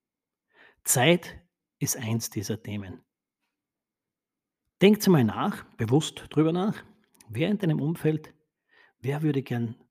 Zeit 0.84 1.42
ist 1.80 1.96
eins 1.96 2.30
dieser 2.30 2.62
Themen. 2.62 3.06
Denkt 4.82 5.08
mal 5.08 5.24
nach, 5.24 5.63
bewusst 5.77 6.25
drüber 6.30 6.51
nach, 6.51 6.84
wer 7.30 7.50
in 7.50 7.58
deinem 7.58 7.82
Umfeld, 7.82 8.34
wer 9.00 9.22
würde 9.22 9.42
gern 9.42 9.82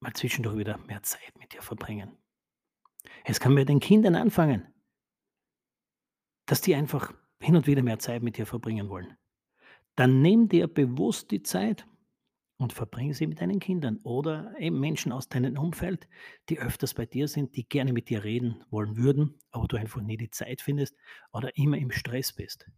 mal 0.00 0.12
zwischendurch 0.14 0.58
wieder 0.58 0.78
mehr 0.78 1.02
Zeit 1.02 1.38
mit 1.38 1.52
dir 1.52 1.62
verbringen. 1.62 2.18
Es 3.24 3.38
kann 3.38 3.54
bei 3.54 3.64
den 3.64 3.78
Kindern 3.78 4.16
anfangen, 4.16 4.74
dass 6.46 6.60
die 6.60 6.74
einfach 6.74 7.14
hin 7.40 7.54
und 7.54 7.66
wieder 7.66 7.82
mehr 7.82 8.00
Zeit 8.00 8.22
mit 8.22 8.36
dir 8.36 8.46
verbringen 8.46 8.88
wollen. 8.88 9.17
Dann 9.98 10.22
nimm 10.22 10.48
dir 10.48 10.68
bewusst 10.68 11.32
die 11.32 11.42
Zeit 11.42 11.84
und 12.56 12.72
verbring 12.72 13.14
sie 13.14 13.26
mit 13.26 13.40
deinen 13.40 13.58
Kindern 13.58 13.98
oder 14.04 14.54
eben 14.56 14.78
Menschen 14.78 15.10
aus 15.10 15.28
deinem 15.28 15.58
Umfeld, 15.58 16.08
die 16.48 16.60
öfters 16.60 16.94
bei 16.94 17.04
dir 17.04 17.26
sind, 17.26 17.56
die 17.56 17.68
gerne 17.68 17.92
mit 17.92 18.08
dir 18.08 18.22
reden 18.22 18.64
wollen 18.70 18.96
würden, 18.96 19.34
aber 19.50 19.66
du 19.66 19.76
einfach 19.76 20.00
nie 20.00 20.16
die 20.16 20.30
Zeit 20.30 20.60
findest 20.62 20.96
oder 21.32 21.56
immer 21.56 21.78
im 21.78 21.90
Stress 21.90 22.32
bist. 22.32 22.70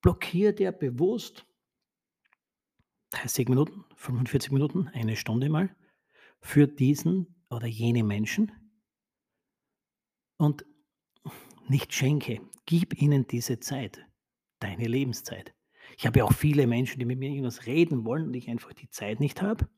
Blockier 0.00 0.52
dir 0.52 0.70
bewusst 0.70 1.44
30 3.10 3.48
Minuten, 3.48 3.84
45 3.96 4.52
Minuten, 4.52 4.86
eine 4.92 5.16
Stunde 5.16 5.48
mal 5.48 5.74
für 6.40 6.68
diesen 6.68 7.34
oder 7.50 7.66
jene 7.66 8.04
Menschen 8.04 8.52
und 10.36 10.64
nicht 11.66 11.92
schenke, 11.92 12.40
gib 12.64 13.02
ihnen 13.02 13.26
diese 13.26 13.58
Zeit, 13.58 14.06
deine 14.60 14.86
Lebenszeit. 14.86 15.52
Ich 15.96 16.06
habe 16.06 16.18
ja 16.18 16.24
auch 16.24 16.32
viele 16.32 16.66
Menschen, 16.66 16.98
die 16.98 17.04
mit 17.04 17.18
mir 17.18 17.30
irgendwas 17.30 17.66
reden 17.66 18.04
wollen 18.04 18.26
und 18.26 18.34
ich 18.34 18.48
einfach 18.48 18.72
die 18.72 18.88
Zeit 18.88 19.20
nicht 19.20 19.42
habe. 19.42 19.68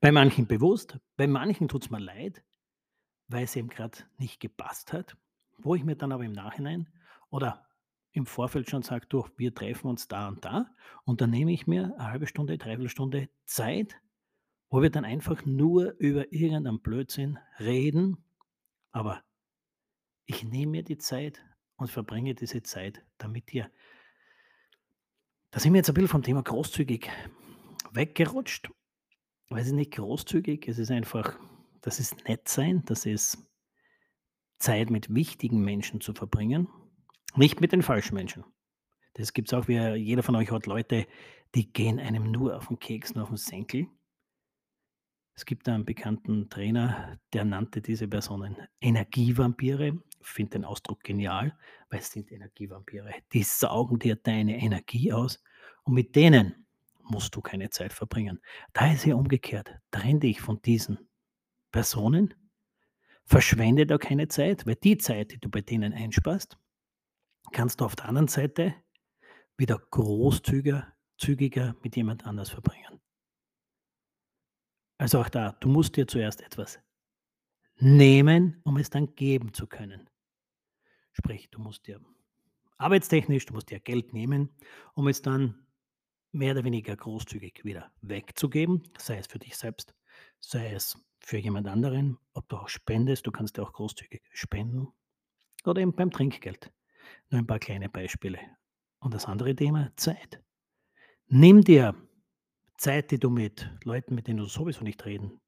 Bei 0.00 0.12
manchen 0.12 0.46
bewusst, 0.46 0.98
bei 1.16 1.26
manchen 1.26 1.68
tut 1.68 1.84
es 1.84 1.90
mir 1.90 1.98
leid, 1.98 2.42
weil 3.28 3.44
es 3.44 3.56
eben 3.56 3.68
gerade 3.68 3.98
nicht 4.18 4.40
gepasst 4.40 4.92
hat, 4.92 5.16
wo 5.58 5.74
ich 5.74 5.84
mir 5.84 5.96
dann 5.96 6.12
aber 6.12 6.24
im 6.24 6.32
Nachhinein 6.32 6.88
oder 7.30 7.66
im 8.12 8.26
Vorfeld 8.26 8.68
schon 8.68 8.82
sage, 8.82 9.06
du, 9.08 9.26
wir 9.36 9.54
treffen 9.54 9.88
uns 9.88 10.06
da 10.06 10.28
und 10.28 10.44
da 10.44 10.74
und 11.04 11.20
dann 11.20 11.30
nehme 11.30 11.52
ich 11.52 11.66
mir 11.66 11.94
eine 11.98 12.10
halbe 12.10 12.26
Stunde, 12.26 12.58
dreiviertel 12.58 12.90
Stunde 12.90 13.28
Zeit, 13.46 13.96
wo 14.68 14.82
wir 14.82 14.90
dann 14.90 15.04
einfach 15.04 15.44
nur 15.44 15.94
über 15.98 16.32
irgendeinen 16.32 16.80
Blödsinn 16.80 17.38
reden, 17.58 18.24
aber 18.90 19.22
ich 20.26 20.44
nehme 20.44 20.72
mir 20.72 20.82
die 20.82 20.98
Zeit 20.98 21.42
und 21.76 21.90
verbringe 21.90 22.34
diese 22.34 22.62
Zeit 22.62 23.04
damit 23.18 23.50
dir. 23.52 23.70
Da 25.52 25.60
sind 25.60 25.74
wir 25.74 25.78
jetzt 25.78 25.90
ein 25.90 25.94
bisschen 25.94 26.08
vom 26.08 26.22
Thema 26.22 26.42
großzügig 26.42 27.10
weggerutscht. 27.92 28.70
Weil 29.50 29.60
es 29.60 29.66
ist 29.66 29.74
nicht 29.74 29.92
großzügig, 29.92 30.66
es 30.66 30.78
ist 30.78 30.90
einfach, 30.90 31.38
das 31.82 32.00
ist 32.00 32.26
nett 32.26 32.48
sein, 32.48 32.82
das 32.86 33.04
ist 33.04 33.38
Zeit 34.58 34.88
mit 34.88 35.14
wichtigen 35.14 35.62
Menschen 35.62 36.00
zu 36.00 36.14
verbringen, 36.14 36.68
nicht 37.36 37.60
mit 37.60 37.72
den 37.72 37.82
falschen 37.82 38.14
Menschen. 38.14 38.44
Das 39.12 39.34
gibt 39.34 39.52
es 39.52 39.54
auch, 39.54 39.68
wie 39.68 39.78
jeder 39.96 40.22
von 40.22 40.36
euch 40.36 40.50
hat 40.50 40.64
Leute, 40.64 41.06
die 41.54 41.70
gehen 41.70 42.00
einem 42.00 42.30
nur 42.30 42.56
auf 42.56 42.68
den 42.68 42.78
Keks, 42.78 43.14
nur 43.14 43.24
auf 43.24 43.28
den 43.28 43.36
Senkel. 43.36 43.88
Es 45.34 45.44
gibt 45.44 45.68
einen 45.68 45.84
bekannten 45.84 46.48
Trainer, 46.48 47.18
der 47.34 47.44
nannte 47.44 47.82
diese 47.82 48.08
Personen 48.08 48.56
Energievampire. 48.80 50.02
Finde 50.22 50.58
den 50.58 50.64
Ausdruck 50.64 51.02
genial, 51.02 51.56
weil 51.90 52.00
es 52.00 52.10
sind 52.10 52.30
Energievampire. 52.32 53.12
Die 53.32 53.42
saugen 53.42 53.98
dir 53.98 54.16
deine 54.16 54.60
Energie 54.60 55.12
aus 55.12 55.42
und 55.84 55.94
mit 55.94 56.16
denen 56.16 56.66
musst 57.02 57.34
du 57.34 57.40
keine 57.40 57.70
Zeit 57.70 57.92
verbringen. 57.92 58.40
Da 58.72 58.92
ist 58.92 59.04
ja 59.04 59.14
umgekehrt. 59.14 59.72
Trenn 59.90 60.20
dich 60.20 60.40
von 60.40 60.62
diesen 60.62 61.08
Personen, 61.72 62.34
verschwende 63.24 63.86
da 63.86 63.98
keine 63.98 64.28
Zeit, 64.28 64.66
weil 64.66 64.76
die 64.76 64.98
Zeit, 64.98 65.32
die 65.32 65.38
du 65.38 65.48
bei 65.48 65.60
denen 65.60 65.92
einsparst, 65.92 66.56
kannst 67.52 67.80
du 67.80 67.84
auf 67.84 67.96
der 67.96 68.06
anderen 68.06 68.28
Seite 68.28 68.74
wieder 69.56 69.78
großzügiger 69.90 70.92
zügiger 71.22 71.76
mit 71.82 71.96
jemand 71.96 72.26
anders 72.26 72.50
verbringen. 72.50 73.00
Also 74.98 75.20
auch 75.20 75.28
da, 75.28 75.52
du 75.60 75.68
musst 75.68 75.96
dir 75.96 76.06
zuerst 76.06 76.42
etwas 76.42 76.80
nehmen, 77.76 78.60
um 78.64 78.76
es 78.76 78.90
dann 78.90 79.14
geben 79.14 79.52
zu 79.54 79.66
können. 79.66 80.08
Sprich, 81.12 81.50
du 81.50 81.60
musst 81.60 81.86
dir 81.86 82.00
arbeitstechnisch, 82.78 83.46
du 83.46 83.54
musst 83.54 83.70
dir 83.70 83.80
Geld 83.80 84.12
nehmen, 84.12 84.50
um 84.94 85.08
es 85.08 85.22
dann 85.22 85.66
mehr 86.32 86.52
oder 86.52 86.64
weniger 86.64 86.96
großzügig 86.96 87.64
wieder 87.64 87.92
wegzugeben, 88.00 88.82
sei 88.98 89.18
es 89.18 89.26
für 89.26 89.38
dich 89.38 89.56
selbst, 89.56 89.94
sei 90.40 90.72
es 90.72 90.98
für 91.20 91.38
jemand 91.38 91.68
anderen, 91.68 92.18
ob 92.32 92.48
du 92.48 92.56
auch 92.56 92.68
spendest, 92.68 93.26
du 93.26 93.30
kannst 93.30 93.58
ja 93.58 93.62
auch 93.62 93.72
großzügig 93.72 94.22
spenden 94.32 94.88
oder 95.64 95.80
eben 95.80 95.94
beim 95.94 96.10
Trinkgeld. 96.10 96.72
Nur 97.30 97.40
ein 97.40 97.46
paar 97.46 97.58
kleine 97.58 97.88
Beispiele. 97.88 98.38
Und 99.00 99.14
das 99.14 99.26
andere 99.26 99.54
Thema, 99.54 99.92
Zeit. 99.96 100.42
Nimm 101.28 101.62
dir 101.62 101.94
Zeit, 102.76 103.10
die 103.10 103.18
du 103.18 103.30
mit 103.30 103.70
Leuten, 103.84 104.14
mit 104.14 104.28
denen 104.28 104.38
du 104.38 104.46
sowieso 104.46 104.82
nicht 104.84 105.04
reden 105.04 105.40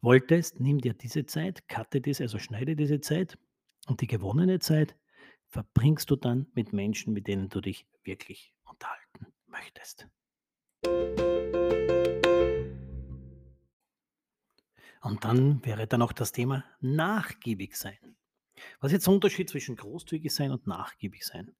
wolltest, 0.00 0.60
nimm 0.60 0.78
dir 0.78 0.94
diese 0.94 1.26
Zeit, 1.26 1.68
cutte 1.68 2.00
diese, 2.00 2.24
also 2.24 2.38
schneide 2.38 2.76
diese 2.76 3.00
Zeit 3.00 3.38
und 3.86 4.00
die 4.00 4.06
gewonnene 4.06 4.58
Zeit 4.58 4.96
verbringst 5.48 6.10
du 6.10 6.16
dann 6.16 6.46
mit 6.54 6.72
Menschen, 6.72 7.12
mit 7.12 7.26
denen 7.28 7.48
du 7.48 7.60
dich 7.60 7.86
wirklich 8.04 8.52
unterhalten 8.64 9.32
möchtest. 9.46 10.08
Und 15.02 15.24
dann 15.24 15.64
wäre 15.64 15.86
dann 15.86 16.02
auch 16.02 16.12
das 16.12 16.32
Thema 16.32 16.64
nachgiebig 16.80 17.76
sein. 17.76 18.16
Was 18.80 18.90
ist 18.90 18.94
jetzt 18.94 19.06
der 19.06 19.14
Unterschied 19.14 19.48
zwischen 19.48 19.76
großzügig 19.76 20.34
sein 20.34 20.50
und 20.50 20.66
nachgiebig 20.66 21.24
sein? 21.24 21.54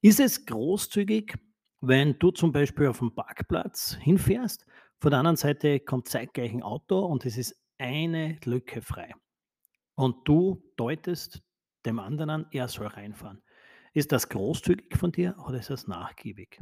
Ist 0.00 0.18
es 0.20 0.44
großzügig, 0.44 1.38
wenn 1.80 2.18
du 2.18 2.30
zum 2.30 2.52
Beispiel 2.52 2.88
auf 2.88 2.98
dem 2.98 3.14
Parkplatz 3.14 3.96
hinfährst, 4.00 4.66
von 4.98 5.10
der 5.10 5.20
anderen 5.20 5.36
Seite 5.36 5.80
kommt 5.80 6.08
zeitgleich 6.08 6.52
ein 6.52 6.62
Auto 6.62 6.98
und 7.06 7.24
es 7.24 7.38
ist 7.38 7.62
eine 7.78 8.38
Lücke 8.44 8.82
frei. 8.82 9.14
Und 9.94 10.28
du 10.28 10.62
deutest 10.76 11.42
dem 11.86 11.98
anderen 11.98 12.30
an, 12.30 12.46
er 12.50 12.68
soll 12.68 12.86
reinfahren. 12.86 13.42
Ist 13.92 14.12
das 14.12 14.28
großzügig 14.28 14.96
von 14.96 15.12
dir 15.12 15.36
oder 15.46 15.58
ist 15.58 15.70
das 15.70 15.86
nachgiebig? 15.86 16.60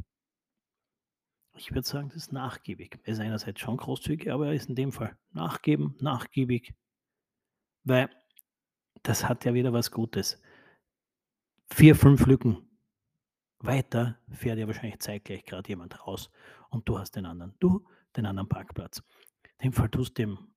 Ich 1.55 1.71
würde 1.71 1.87
sagen, 1.87 2.09
das 2.09 2.17
ist 2.17 2.33
nachgiebig. 2.33 2.99
Er 3.03 3.13
ist 3.13 3.19
einerseits 3.19 3.59
schon 3.59 3.77
großzügig, 3.77 4.31
aber 4.31 4.47
er 4.47 4.53
ist 4.53 4.69
in 4.69 4.75
dem 4.75 4.91
Fall 4.91 5.17
nachgeben, 5.31 5.95
nachgiebig. 5.99 6.73
Weil 7.83 8.09
das 9.03 9.27
hat 9.27 9.45
ja 9.45 9.53
wieder 9.53 9.73
was 9.73 9.91
Gutes. 9.91 10.41
Vier, 11.71 11.95
fünf 11.95 12.25
Lücken 12.25 12.69
weiter 13.59 14.17
fährt 14.31 14.57
ja 14.57 14.67
wahrscheinlich 14.67 14.99
zeitgleich 14.99 15.45
gerade 15.45 15.67
jemand 15.69 16.07
raus 16.07 16.31
und 16.69 16.87
du 16.87 16.97
hast 16.97 17.15
den 17.15 17.25
anderen. 17.25 17.53
Du, 17.59 17.85
den 18.15 18.25
anderen 18.25 18.49
Parkplatz. 18.49 19.03
In 19.59 19.69
dem 19.69 19.73
Fall 19.73 19.89
tust 19.89 20.17
du 20.17 20.23
dem 20.23 20.53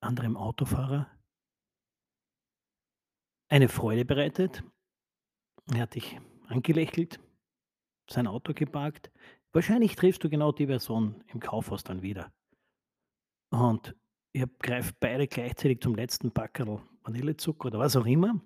anderen 0.00 0.36
Autofahrer 0.36 1.10
eine 3.52 3.68
Freude 3.68 4.04
bereitet. 4.04 4.64
Er 5.72 5.82
hat 5.82 5.94
dich 5.94 6.18
angelächelt, 6.48 7.20
sein 8.08 8.26
Auto 8.26 8.52
geparkt, 8.52 9.12
Wahrscheinlich 9.52 9.96
triffst 9.96 10.24
du 10.24 10.30
genau 10.30 10.50
die 10.50 10.66
Person 10.66 11.22
im 11.28 11.38
Kaufhaus 11.38 11.84
dann 11.84 12.00
wieder. 12.00 12.32
Und 13.50 13.94
ihr 14.32 14.46
greift 14.58 14.98
beide 14.98 15.28
gleichzeitig 15.28 15.80
zum 15.80 15.94
letzten 15.94 16.32
Packerl 16.32 16.80
Vanillezucker 17.02 17.66
oder 17.66 17.78
was 17.78 17.96
auch 17.96 18.06
immer. 18.06 18.40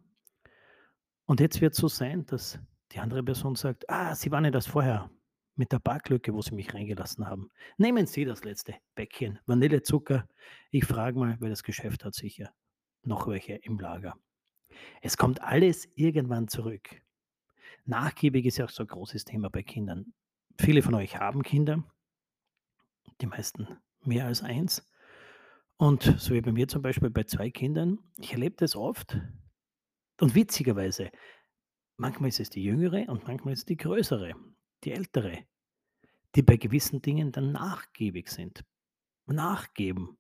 Und 1.27 1.41
jetzt 1.41 1.61
wird 1.61 1.75
es 1.75 1.79
so 1.79 1.87
sein, 1.87 2.27
dass 2.27 2.59
die 2.91 2.99
andere 2.99 3.23
Person 3.23 3.55
sagt: 3.55 3.89
„Ah, 3.89 4.17
Sie 4.17 4.33
waren 4.33 4.45
ja 4.45 4.51
das 4.51 4.67
vorher 4.67 5.11
mit 5.55 5.71
der 5.71 5.79
Backlücke, 5.79 6.35
wo 6.35 6.43
Sie 6.43 6.55
mich 6.55 6.75
reingelassen 6.75 7.27
haben. 7.27 7.51
Nehmen 7.79 8.07
Sie 8.07 8.25
das 8.25 8.43
letzte 8.43 8.75
Päckchen 8.97 9.39
Vanillezucker. 9.47 10.29
Ich 10.73 10.87
frage 10.87 11.19
mal, 11.19 11.41
weil 11.41 11.51
das 11.51 11.63
Geschäft 11.63 12.05
hat 12.05 12.15
sicher 12.15 12.53
noch 13.03 13.29
welche 13.29 13.55
im 13.55 13.79
Lager.“ 13.79 14.19
Es 15.03 15.17
kommt 15.17 15.43
alles 15.43 15.89
irgendwann 15.95 16.49
zurück. 16.49 17.03
Nachgiebig 17.87 18.47
ist 18.47 18.59
ja 18.59 18.67
auch 18.67 18.71
so 18.71 18.85
'n 18.85 18.89
großes 18.89 19.25
Thema 19.25 19.51
bei 19.51 19.63
Kindern. 19.63 20.15
Viele 20.61 20.83
von 20.83 20.95
euch 20.95 21.19
haben 21.19 21.43
Kinder. 21.43 21.85
Die 23.21 23.27
meisten 23.27 23.79
mehr 24.05 24.27
als 24.27 24.43
eins. 24.43 24.87
Und 25.79 26.03
so 26.19 26.35
wie 26.35 26.41
bei 26.41 26.53
mir 26.53 26.69
zum 26.69 26.83
Beispiel 26.83 27.11
bei 27.11 27.25
2 27.25 27.51
Kindern, 27.51 27.99
ich 28.19 28.33
erlebe 28.33 28.57
das 28.59 28.77
oft 28.77 29.19
und 30.21 30.35
witzigerweise, 30.35 31.11
manchmal 31.99 32.31
ist 32.31 32.41
es 32.41 32.51
die 32.51 32.65
Jüngere 32.65 33.07
und 33.09 33.27
manchmal 33.27 33.55
ist 33.55 33.61
es 33.61 33.67
die 33.67 33.77
Größere, 33.79 34.35
die 34.85 34.93
Ältere, 34.93 35.45
die 36.37 36.43
bei 36.43 36.57
gewissen 36.57 37.03
Dingen 37.03 37.33
dann 37.33 37.53
nachgiebig 37.53 38.31
sind, 38.31 38.65
nachgeben. 39.27 40.19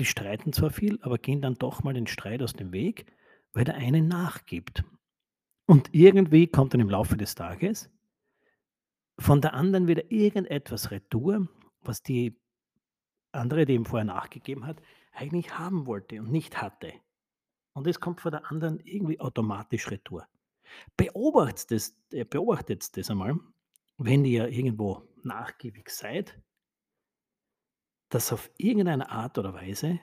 Die 0.00 0.06
streiten 0.06 0.54
zwar 0.54 0.70
viel, 0.70 0.98
aber 1.02 1.18
gehen 1.18 1.42
dann 1.42 1.56
doch 1.56 1.82
mal 1.82 1.92
den 1.92 2.06
Streit 2.06 2.42
aus 2.42 2.54
dem 2.54 2.72
Weg, 2.72 3.04
weil 3.52 3.64
der 3.64 3.74
eine 3.74 4.00
nachgibt. 4.00 4.82
Und 5.66 5.90
irgendwie 5.92 6.46
kommt 6.46 6.72
dann 6.72 6.80
im 6.80 6.88
Laufe 6.88 7.18
des 7.18 7.34
Tages 7.34 7.90
von 9.18 9.42
der 9.42 9.52
anderen 9.52 9.88
wieder 9.88 10.10
irgendetwas 10.10 10.90
retour, 10.90 11.48
was 11.82 12.02
die 12.02 12.40
andere, 13.32 13.66
die 13.66 13.74
ihm 13.74 13.84
vorher 13.84 14.06
nachgegeben 14.06 14.66
hat, 14.66 14.80
eigentlich 15.12 15.58
haben 15.58 15.84
wollte 15.84 16.18
und 16.18 16.32
nicht 16.32 16.62
hatte. 16.62 16.94
Und 17.74 17.86
es 17.86 18.00
kommt 18.00 18.22
von 18.22 18.32
der 18.32 18.50
anderen 18.50 18.80
irgendwie 18.80 19.20
automatisch 19.20 19.90
retour. 19.90 20.26
Beobachtet 20.96 21.72
das 21.72 21.94
äh, 22.10 22.24
beobachtet 22.24 22.96
das 22.96 23.10
einmal, 23.10 23.38
wenn 23.98 24.24
ihr 24.24 24.48
irgendwo 24.48 25.06
nachgiebig 25.22 25.90
seid 25.90 26.40
dass 28.10 28.32
auf 28.32 28.50
irgendeine 28.58 29.10
Art 29.10 29.38
oder 29.38 29.54
Weise 29.54 29.98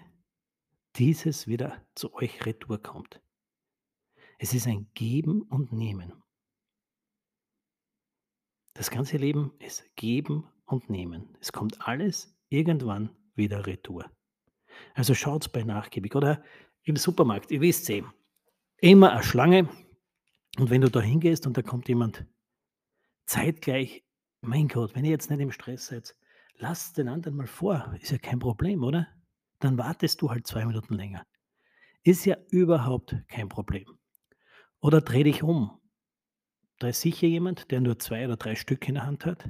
dieses 0.96 1.46
wieder 1.46 1.86
zu 1.94 2.14
euch 2.14 2.46
retour 2.46 2.82
kommt. 2.82 3.22
Es 4.40 4.54
ist 4.54 4.68
ein 4.68 4.90
Geben 4.94 5.44
und 5.44 5.72
Nehmen. 5.72 6.24
Das 8.74 8.90
ganze 8.92 9.18
Leben 9.18 9.54
ist 9.60 9.84
Geben 9.96 10.48
und 10.66 10.90
Nehmen. 10.90 11.38
Es 11.40 11.52
kommt 11.52 11.88
alles 11.88 12.36
irgendwann 12.50 13.16
wieder 13.36 13.66
retour. 13.66 14.10
Also 14.94 15.14
schaut's 15.14 15.50
bei 15.50 15.64
nachgiebig 15.64 16.16
oder 16.16 16.44
im 16.84 16.96
Supermarkt, 16.96 17.52
ihr 17.52 17.62
wisst 17.62 17.90
eh, 17.90 18.04
immer 18.78 19.12
eine 19.12 19.24
Schlange 19.24 19.70
und 20.58 20.70
wenn 20.70 20.82
du 20.82 20.90
da 20.90 21.02
hingehst 21.02 21.46
und 21.46 21.58
da 21.58 21.62
kommt 21.62 21.88
jemand 21.88 22.26
zeitgleich, 23.26 24.04
mein 24.42 24.68
Gott, 24.68 24.96
wenn 24.96 25.04
ihr 25.04 25.12
jetzt 25.12 25.30
nicht 25.30 25.40
im 25.40 25.52
Stress 25.52 25.88
seid, 25.88 26.16
lass 26.58 26.94
den 26.94 27.08
anderen 27.08 27.36
mal 27.36 27.48
vor, 27.48 27.96
ist 28.02 28.12
ja 28.12 28.18
kein 28.18 28.40
Problem, 28.40 28.84
oder? 28.84 29.08
Dann 29.60 29.78
wartest 29.78 30.22
du 30.22 30.30
halt 30.30 30.46
2 30.46 30.66
Minuten 30.66 30.94
länger. 30.94 31.26
Ist 32.04 32.26
ja 32.26 32.38
überhaupt 32.50 33.16
kein 33.28 33.50
Problem. 33.50 33.98
Oder 34.80 35.02
dreh 35.02 35.24
dich 35.24 35.44
um. 35.44 35.82
Da 36.80 36.90
ist 36.90 37.02
sicher 37.02 37.28
jemand, 37.28 37.72
der 37.72 37.82
nur 37.82 37.98
2 37.98 38.26
oder 38.26 38.38
3 38.38 38.56
Stück 38.56 38.88
in 38.88 38.96
der 38.96 39.06
Hand 39.06 39.26
hat. 39.26 39.50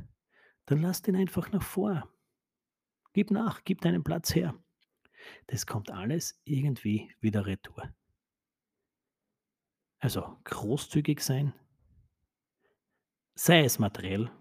Dann 0.66 0.82
lass 0.82 1.02
den 1.02 1.16
einfach 1.16 1.52
nach 1.52 1.64
vor. 1.64 2.10
Gib 3.14 3.32
nach, 3.32 3.64
gib 3.64 3.82
deinen 3.82 4.04
Platz 4.04 4.34
her. 4.34 4.58
Das 5.48 5.66
kommt 5.66 5.92
alles 5.92 6.40
irgendwie 6.46 7.14
wieder 7.20 7.46
retour. 7.46 7.94
Also 10.00 10.38
großzügig 10.44 11.22
sein, 11.22 11.54
sei 13.34 13.64
es 13.64 13.80
materiell 13.80 14.32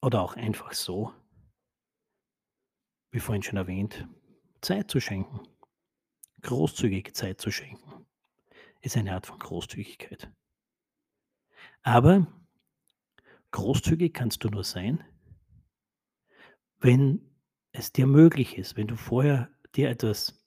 oder 0.00 0.22
auch 0.22 0.36
einfach 0.36 0.72
so, 0.72 1.12
wie 3.14 3.20
vorhin 3.20 3.44
schon 3.44 3.56
erwähnt, 3.56 4.08
Zeit 4.60 4.90
zu 4.90 5.00
schenken. 5.00 5.40
Großzügig 6.42 7.14
Zeit 7.14 7.40
zu 7.40 7.52
schenken, 7.52 8.06
ist 8.80 8.96
eine 8.96 9.14
Art 9.14 9.26
von 9.26 9.38
Großzügigkeit. 9.38 10.30
Aber 11.82 12.26
großzügig 13.52 14.12
kannst 14.12 14.42
du 14.42 14.48
nur 14.48 14.64
sein, 14.64 15.04
wenn 16.80 17.30
es 17.70 17.92
dir 17.92 18.08
möglich 18.08 18.58
ist, 18.58 18.76
wenn 18.76 18.88
du 18.88 18.96
vorher 18.96 19.48
dir 19.76 19.90
etwas 19.90 20.44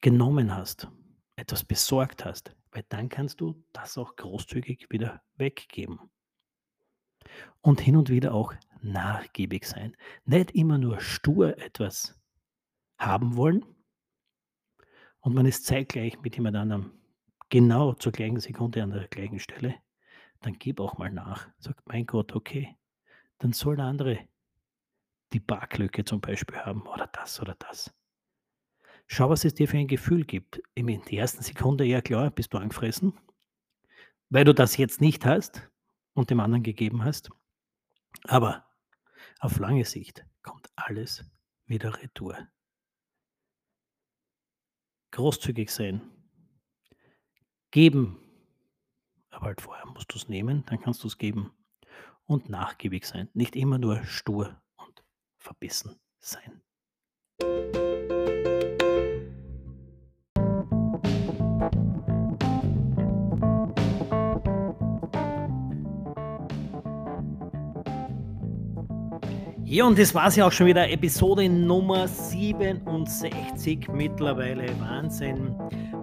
genommen 0.00 0.52
hast, 0.54 0.88
etwas 1.36 1.64
besorgt 1.64 2.24
hast, 2.24 2.56
weil 2.72 2.84
dann 2.88 3.08
kannst 3.08 3.40
du 3.40 3.64
das 3.72 3.96
auch 3.96 4.16
großzügig 4.16 4.90
wieder 4.90 5.22
weggeben. 5.36 6.00
Und 7.60 7.80
hin 7.80 7.96
und 7.96 8.10
wieder 8.10 8.34
auch 8.34 8.54
nachgiebig 8.82 9.64
sein. 9.66 9.96
Nicht 10.24 10.52
immer 10.52 10.78
nur 10.78 11.00
stur 11.00 11.58
etwas 11.58 12.18
haben 12.98 13.36
wollen 13.36 13.64
und 15.20 15.34
man 15.34 15.46
ist 15.46 15.66
zeitgleich 15.66 16.20
mit 16.20 16.36
jemand 16.36 16.56
anderem 16.56 16.92
genau 17.48 17.92
zur 17.94 18.12
gleichen 18.12 18.40
Sekunde 18.40 18.82
an 18.82 18.90
der 18.90 19.08
gleichen 19.08 19.38
Stelle, 19.38 19.74
dann 20.40 20.58
gib 20.58 20.80
auch 20.80 20.98
mal 20.98 21.10
nach. 21.10 21.48
Sag, 21.58 21.76
mein 21.86 22.06
Gott, 22.06 22.34
okay, 22.34 22.76
dann 23.38 23.52
soll 23.52 23.76
der 23.76 23.84
andere 23.86 24.18
die 25.32 25.40
Backlücke 25.40 26.04
zum 26.04 26.20
Beispiel 26.20 26.58
haben 26.58 26.82
oder 26.82 27.06
das 27.06 27.40
oder 27.40 27.54
das. 27.58 27.94
Schau, 29.06 29.30
was 29.30 29.44
es 29.44 29.54
dir 29.54 29.68
für 29.68 29.78
ein 29.78 29.86
Gefühl 29.86 30.24
gibt. 30.24 30.62
In 30.74 30.86
der 30.86 31.12
ersten 31.12 31.42
Sekunde, 31.42 31.84
ja 31.84 32.00
klar, 32.00 32.30
bist 32.30 32.52
du 32.52 32.58
angefressen, 32.58 33.12
weil 34.30 34.44
du 34.44 34.54
das 34.54 34.76
jetzt 34.76 35.00
nicht 35.00 35.24
hast 35.24 35.70
und 36.14 36.30
dem 36.30 36.40
anderen 36.40 36.62
gegeben 36.62 37.04
hast. 37.04 37.30
Aber 38.24 38.64
auf 39.42 39.58
lange 39.58 39.84
Sicht 39.84 40.24
kommt 40.42 40.70
alles 40.76 41.24
wieder 41.66 42.00
retour. 42.00 42.48
Großzügig 45.10 45.68
sein. 45.70 46.00
Geben. 47.72 48.18
Aber 49.30 49.46
halt 49.46 49.60
vorher 49.60 49.86
musst 49.86 50.12
du 50.12 50.16
es 50.16 50.28
nehmen, 50.28 50.64
dann 50.66 50.80
kannst 50.80 51.02
du 51.02 51.08
es 51.08 51.18
geben. 51.18 51.52
Und 52.24 52.48
nachgiebig 52.48 53.04
sein. 53.04 53.28
Nicht 53.34 53.56
immer 53.56 53.78
nur 53.78 54.04
stur 54.04 54.62
und 54.76 55.04
verbissen 55.36 56.00
sein. 56.20 56.62
Ja, 69.72 69.86
und 69.86 69.98
das 69.98 70.14
war 70.14 70.26
es 70.26 70.36
ja 70.36 70.46
auch 70.46 70.52
schon 70.52 70.66
wieder, 70.66 70.90
Episode 70.90 71.48
Nummer 71.48 72.06
67 72.06 73.88
mittlerweile. 73.90 74.66
Wahnsinn. 74.78 75.56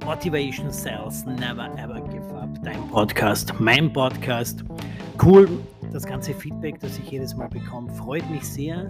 Motivation 0.03 0.71
Sales 0.71 1.23
Never 1.27 1.69
Ever 1.77 2.01
Give 2.09 2.35
Up. 2.35 2.49
Dein 2.63 2.87
Podcast, 2.87 3.53
mein 3.59 3.93
Podcast. 3.93 4.63
Cool, 5.23 5.47
das 5.91 6.03
ganze 6.03 6.33
Feedback, 6.33 6.79
das 6.79 6.97
ich 6.97 7.11
jedes 7.11 7.35
Mal 7.35 7.47
bekomme, 7.47 7.93
freut 7.93 8.27
mich 8.31 8.43
sehr. 8.43 8.89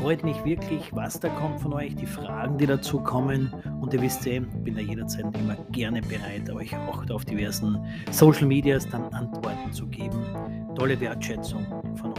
Freut 0.00 0.24
mich 0.24 0.44
wirklich, 0.44 0.92
was 0.92 1.20
da 1.20 1.28
kommt 1.28 1.60
von 1.60 1.72
euch, 1.72 1.94
die 1.94 2.06
Fragen, 2.06 2.58
die 2.58 2.66
dazu 2.66 2.98
kommen. 2.98 3.54
Und 3.80 3.94
ihr 3.94 4.02
wisst 4.02 4.26
eh, 4.26 4.40
bin 4.40 4.74
da 4.74 4.80
jederzeit 4.80 5.26
immer 5.38 5.56
gerne 5.70 6.02
bereit, 6.02 6.50
euch 6.50 6.76
auch 6.76 7.08
auf 7.08 7.24
diversen 7.24 7.78
Social 8.10 8.48
Medias 8.48 8.88
dann 8.88 9.04
Antworten 9.14 9.72
zu 9.72 9.86
geben. 9.86 10.26
Tolle 10.74 10.98
Wertschätzung 10.98 11.64
von 11.94 12.11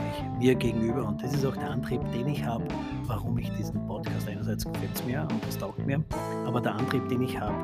mir 0.44 0.56
gegenüber. 0.56 1.06
Und 1.06 1.24
das 1.24 1.34
ist 1.34 1.46
auch 1.46 1.56
der 1.56 1.72
Antrieb, 1.72 2.02
den 2.12 2.28
ich 2.28 2.44
habe, 2.44 2.66
warum 3.06 3.38
ich 3.38 3.50
diesen 3.52 3.86
Podcast, 3.88 4.28
einerseits 4.28 4.66
gefällt 4.66 5.06
mir 5.08 5.22
und 5.22 5.46
das 5.48 5.58
taugt 5.58 5.86
mir, 5.86 6.04
aber 6.46 6.60
der 6.60 6.76
Antrieb, 6.76 7.08
den 7.08 7.22
ich 7.22 7.40
habe, 7.40 7.56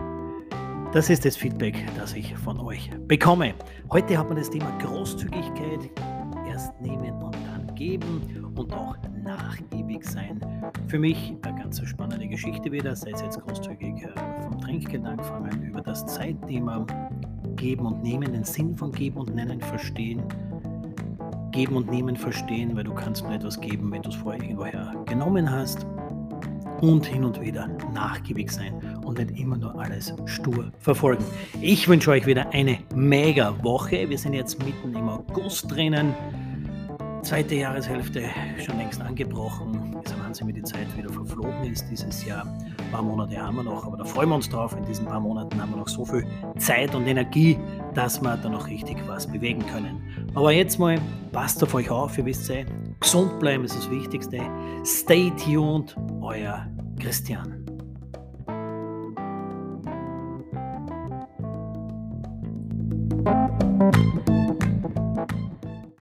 das 0.93 1.09
ist 1.09 1.25
das 1.25 1.35
Feedback, 1.35 1.75
das 1.97 2.13
ich 2.13 2.35
von 2.37 2.59
euch 2.59 2.89
bekomme. 3.07 3.53
Heute 3.91 4.17
hat 4.17 4.27
man 4.27 4.37
das 4.37 4.49
Thema 4.49 4.71
Großzügigkeit. 4.79 5.89
Erst 6.47 6.81
nehmen 6.81 7.21
und 7.21 7.35
dann 7.45 7.75
geben 7.75 8.51
und 8.55 8.73
auch 8.73 8.95
nachgiebig 9.23 10.03
sein. 10.03 10.39
Für 10.87 10.97
mich 10.97 11.35
eine 11.43 11.61
ganz 11.61 11.79
spannende 11.85 12.27
Geschichte 12.27 12.71
wieder, 12.71 12.95
sei 12.95 13.11
es 13.11 13.21
jetzt 13.21 13.39
großzügig 13.39 14.03
äh, 14.03 14.41
vom 14.41 14.59
Trinkgeld 14.59 15.05
angefangen, 15.05 15.61
über 15.61 15.81
das 15.81 16.05
Zeitthema 16.07 16.87
Geben 17.55 17.85
und 17.85 18.01
Nehmen, 18.01 18.31
den 18.33 18.43
Sinn 18.43 18.75
von 18.75 18.91
Geben 18.91 19.17
und 19.17 19.35
Nennen 19.35 19.61
verstehen, 19.61 20.23
Geben 21.51 21.75
und 21.75 21.89
Nehmen 21.89 22.15
verstehen, 22.15 22.75
weil 22.75 22.83
du 22.83 22.93
kannst 22.93 23.23
nur 23.23 23.33
etwas 23.33 23.59
geben, 23.59 23.91
wenn 23.91 24.01
du 24.01 24.09
es 24.09 24.15
vorher 24.15 24.41
irgendwoher 24.41 24.93
genommen 25.05 25.49
hast 25.49 25.85
und 26.81 27.05
hin 27.05 27.23
und 27.23 27.41
wieder 27.41 27.67
nachgiebig 27.93 28.51
sein 28.51 28.73
und 29.03 29.17
nicht 29.17 29.39
immer 29.39 29.57
nur 29.57 29.79
alles 29.79 30.13
stur 30.25 30.71
verfolgen. 30.79 31.23
Ich 31.61 31.87
wünsche 31.87 32.11
euch 32.11 32.25
wieder 32.25 32.53
eine 32.53 32.79
mega 32.95 33.53
Woche. 33.63 34.09
Wir 34.09 34.17
sind 34.17 34.33
jetzt 34.33 34.63
mitten 34.63 34.95
im 34.95 35.09
August 35.09 35.71
drinnen. 35.71 36.13
Zweite 37.21 37.55
Jahreshälfte 37.55 38.23
schon 38.65 38.77
längst 38.77 39.01
angebrochen. 39.01 39.97
Es 40.05 40.11
ist 40.11 40.19
Wahnsinn, 40.23 40.47
wie 40.47 40.53
die 40.53 40.63
Zeit 40.63 40.87
wieder 40.97 41.09
verflogen 41.09 41.65
ist 41.65 41.85
dieses 41.91 42.25
Jahr. 42.25 42.45
Ein 42.45 42.91
paar 42.91 43.01
Monate 43.01 43.37
haben 43.37 43.57
wir 43.57 43.63
noch, 43.63 43.85
aber 43.85 43.97
da 43.97 44.05
freuen 44.05 44.29
wir 44.29 44.35
uns 44.35 44.47
drauf. 44.47 44.73
In 44.77 44.85
diesen 44.85 45.05
paar 45.05 45.19
Monaten 45.19 45.61
haben 45.61 45.71
wir 45.71 45.77
noch 45.77 45.89
so 45.89 46.05
viel 46.05 46.25
Zeit 46.57 46.95
und 46.95 47.07
Energie, 47.07 47.59
dass 47.99 48.21
wir 48.21 48.37
da 48.37 48.47
noch 48.47 48.67
richtig 48.67 48.95
was 49.07 49.27
bewegen 49.27 49.65
können. 49.67 50.31
Aber 50.33 50.53
jetzt 50.53 50.79
mal, 50.79 50.97
passt 51.33 51.61
auf 51.61 51.73
euch 51.73 51.89
auf, 51.89 52.17
ihr 52.17 52.23
wisst 52.25 52.47
ja, 52.47 52.63
gesund 53.01 53.37
bleiben 53.39 53.65
ist 53.65 53.75
das 53.75 53.91
Wichtigste. 53.91 54.39
Stay 54.85 55.29
tuned, 55.31 55.97
euer 56.21 56.65
Christian. 56.97 57.58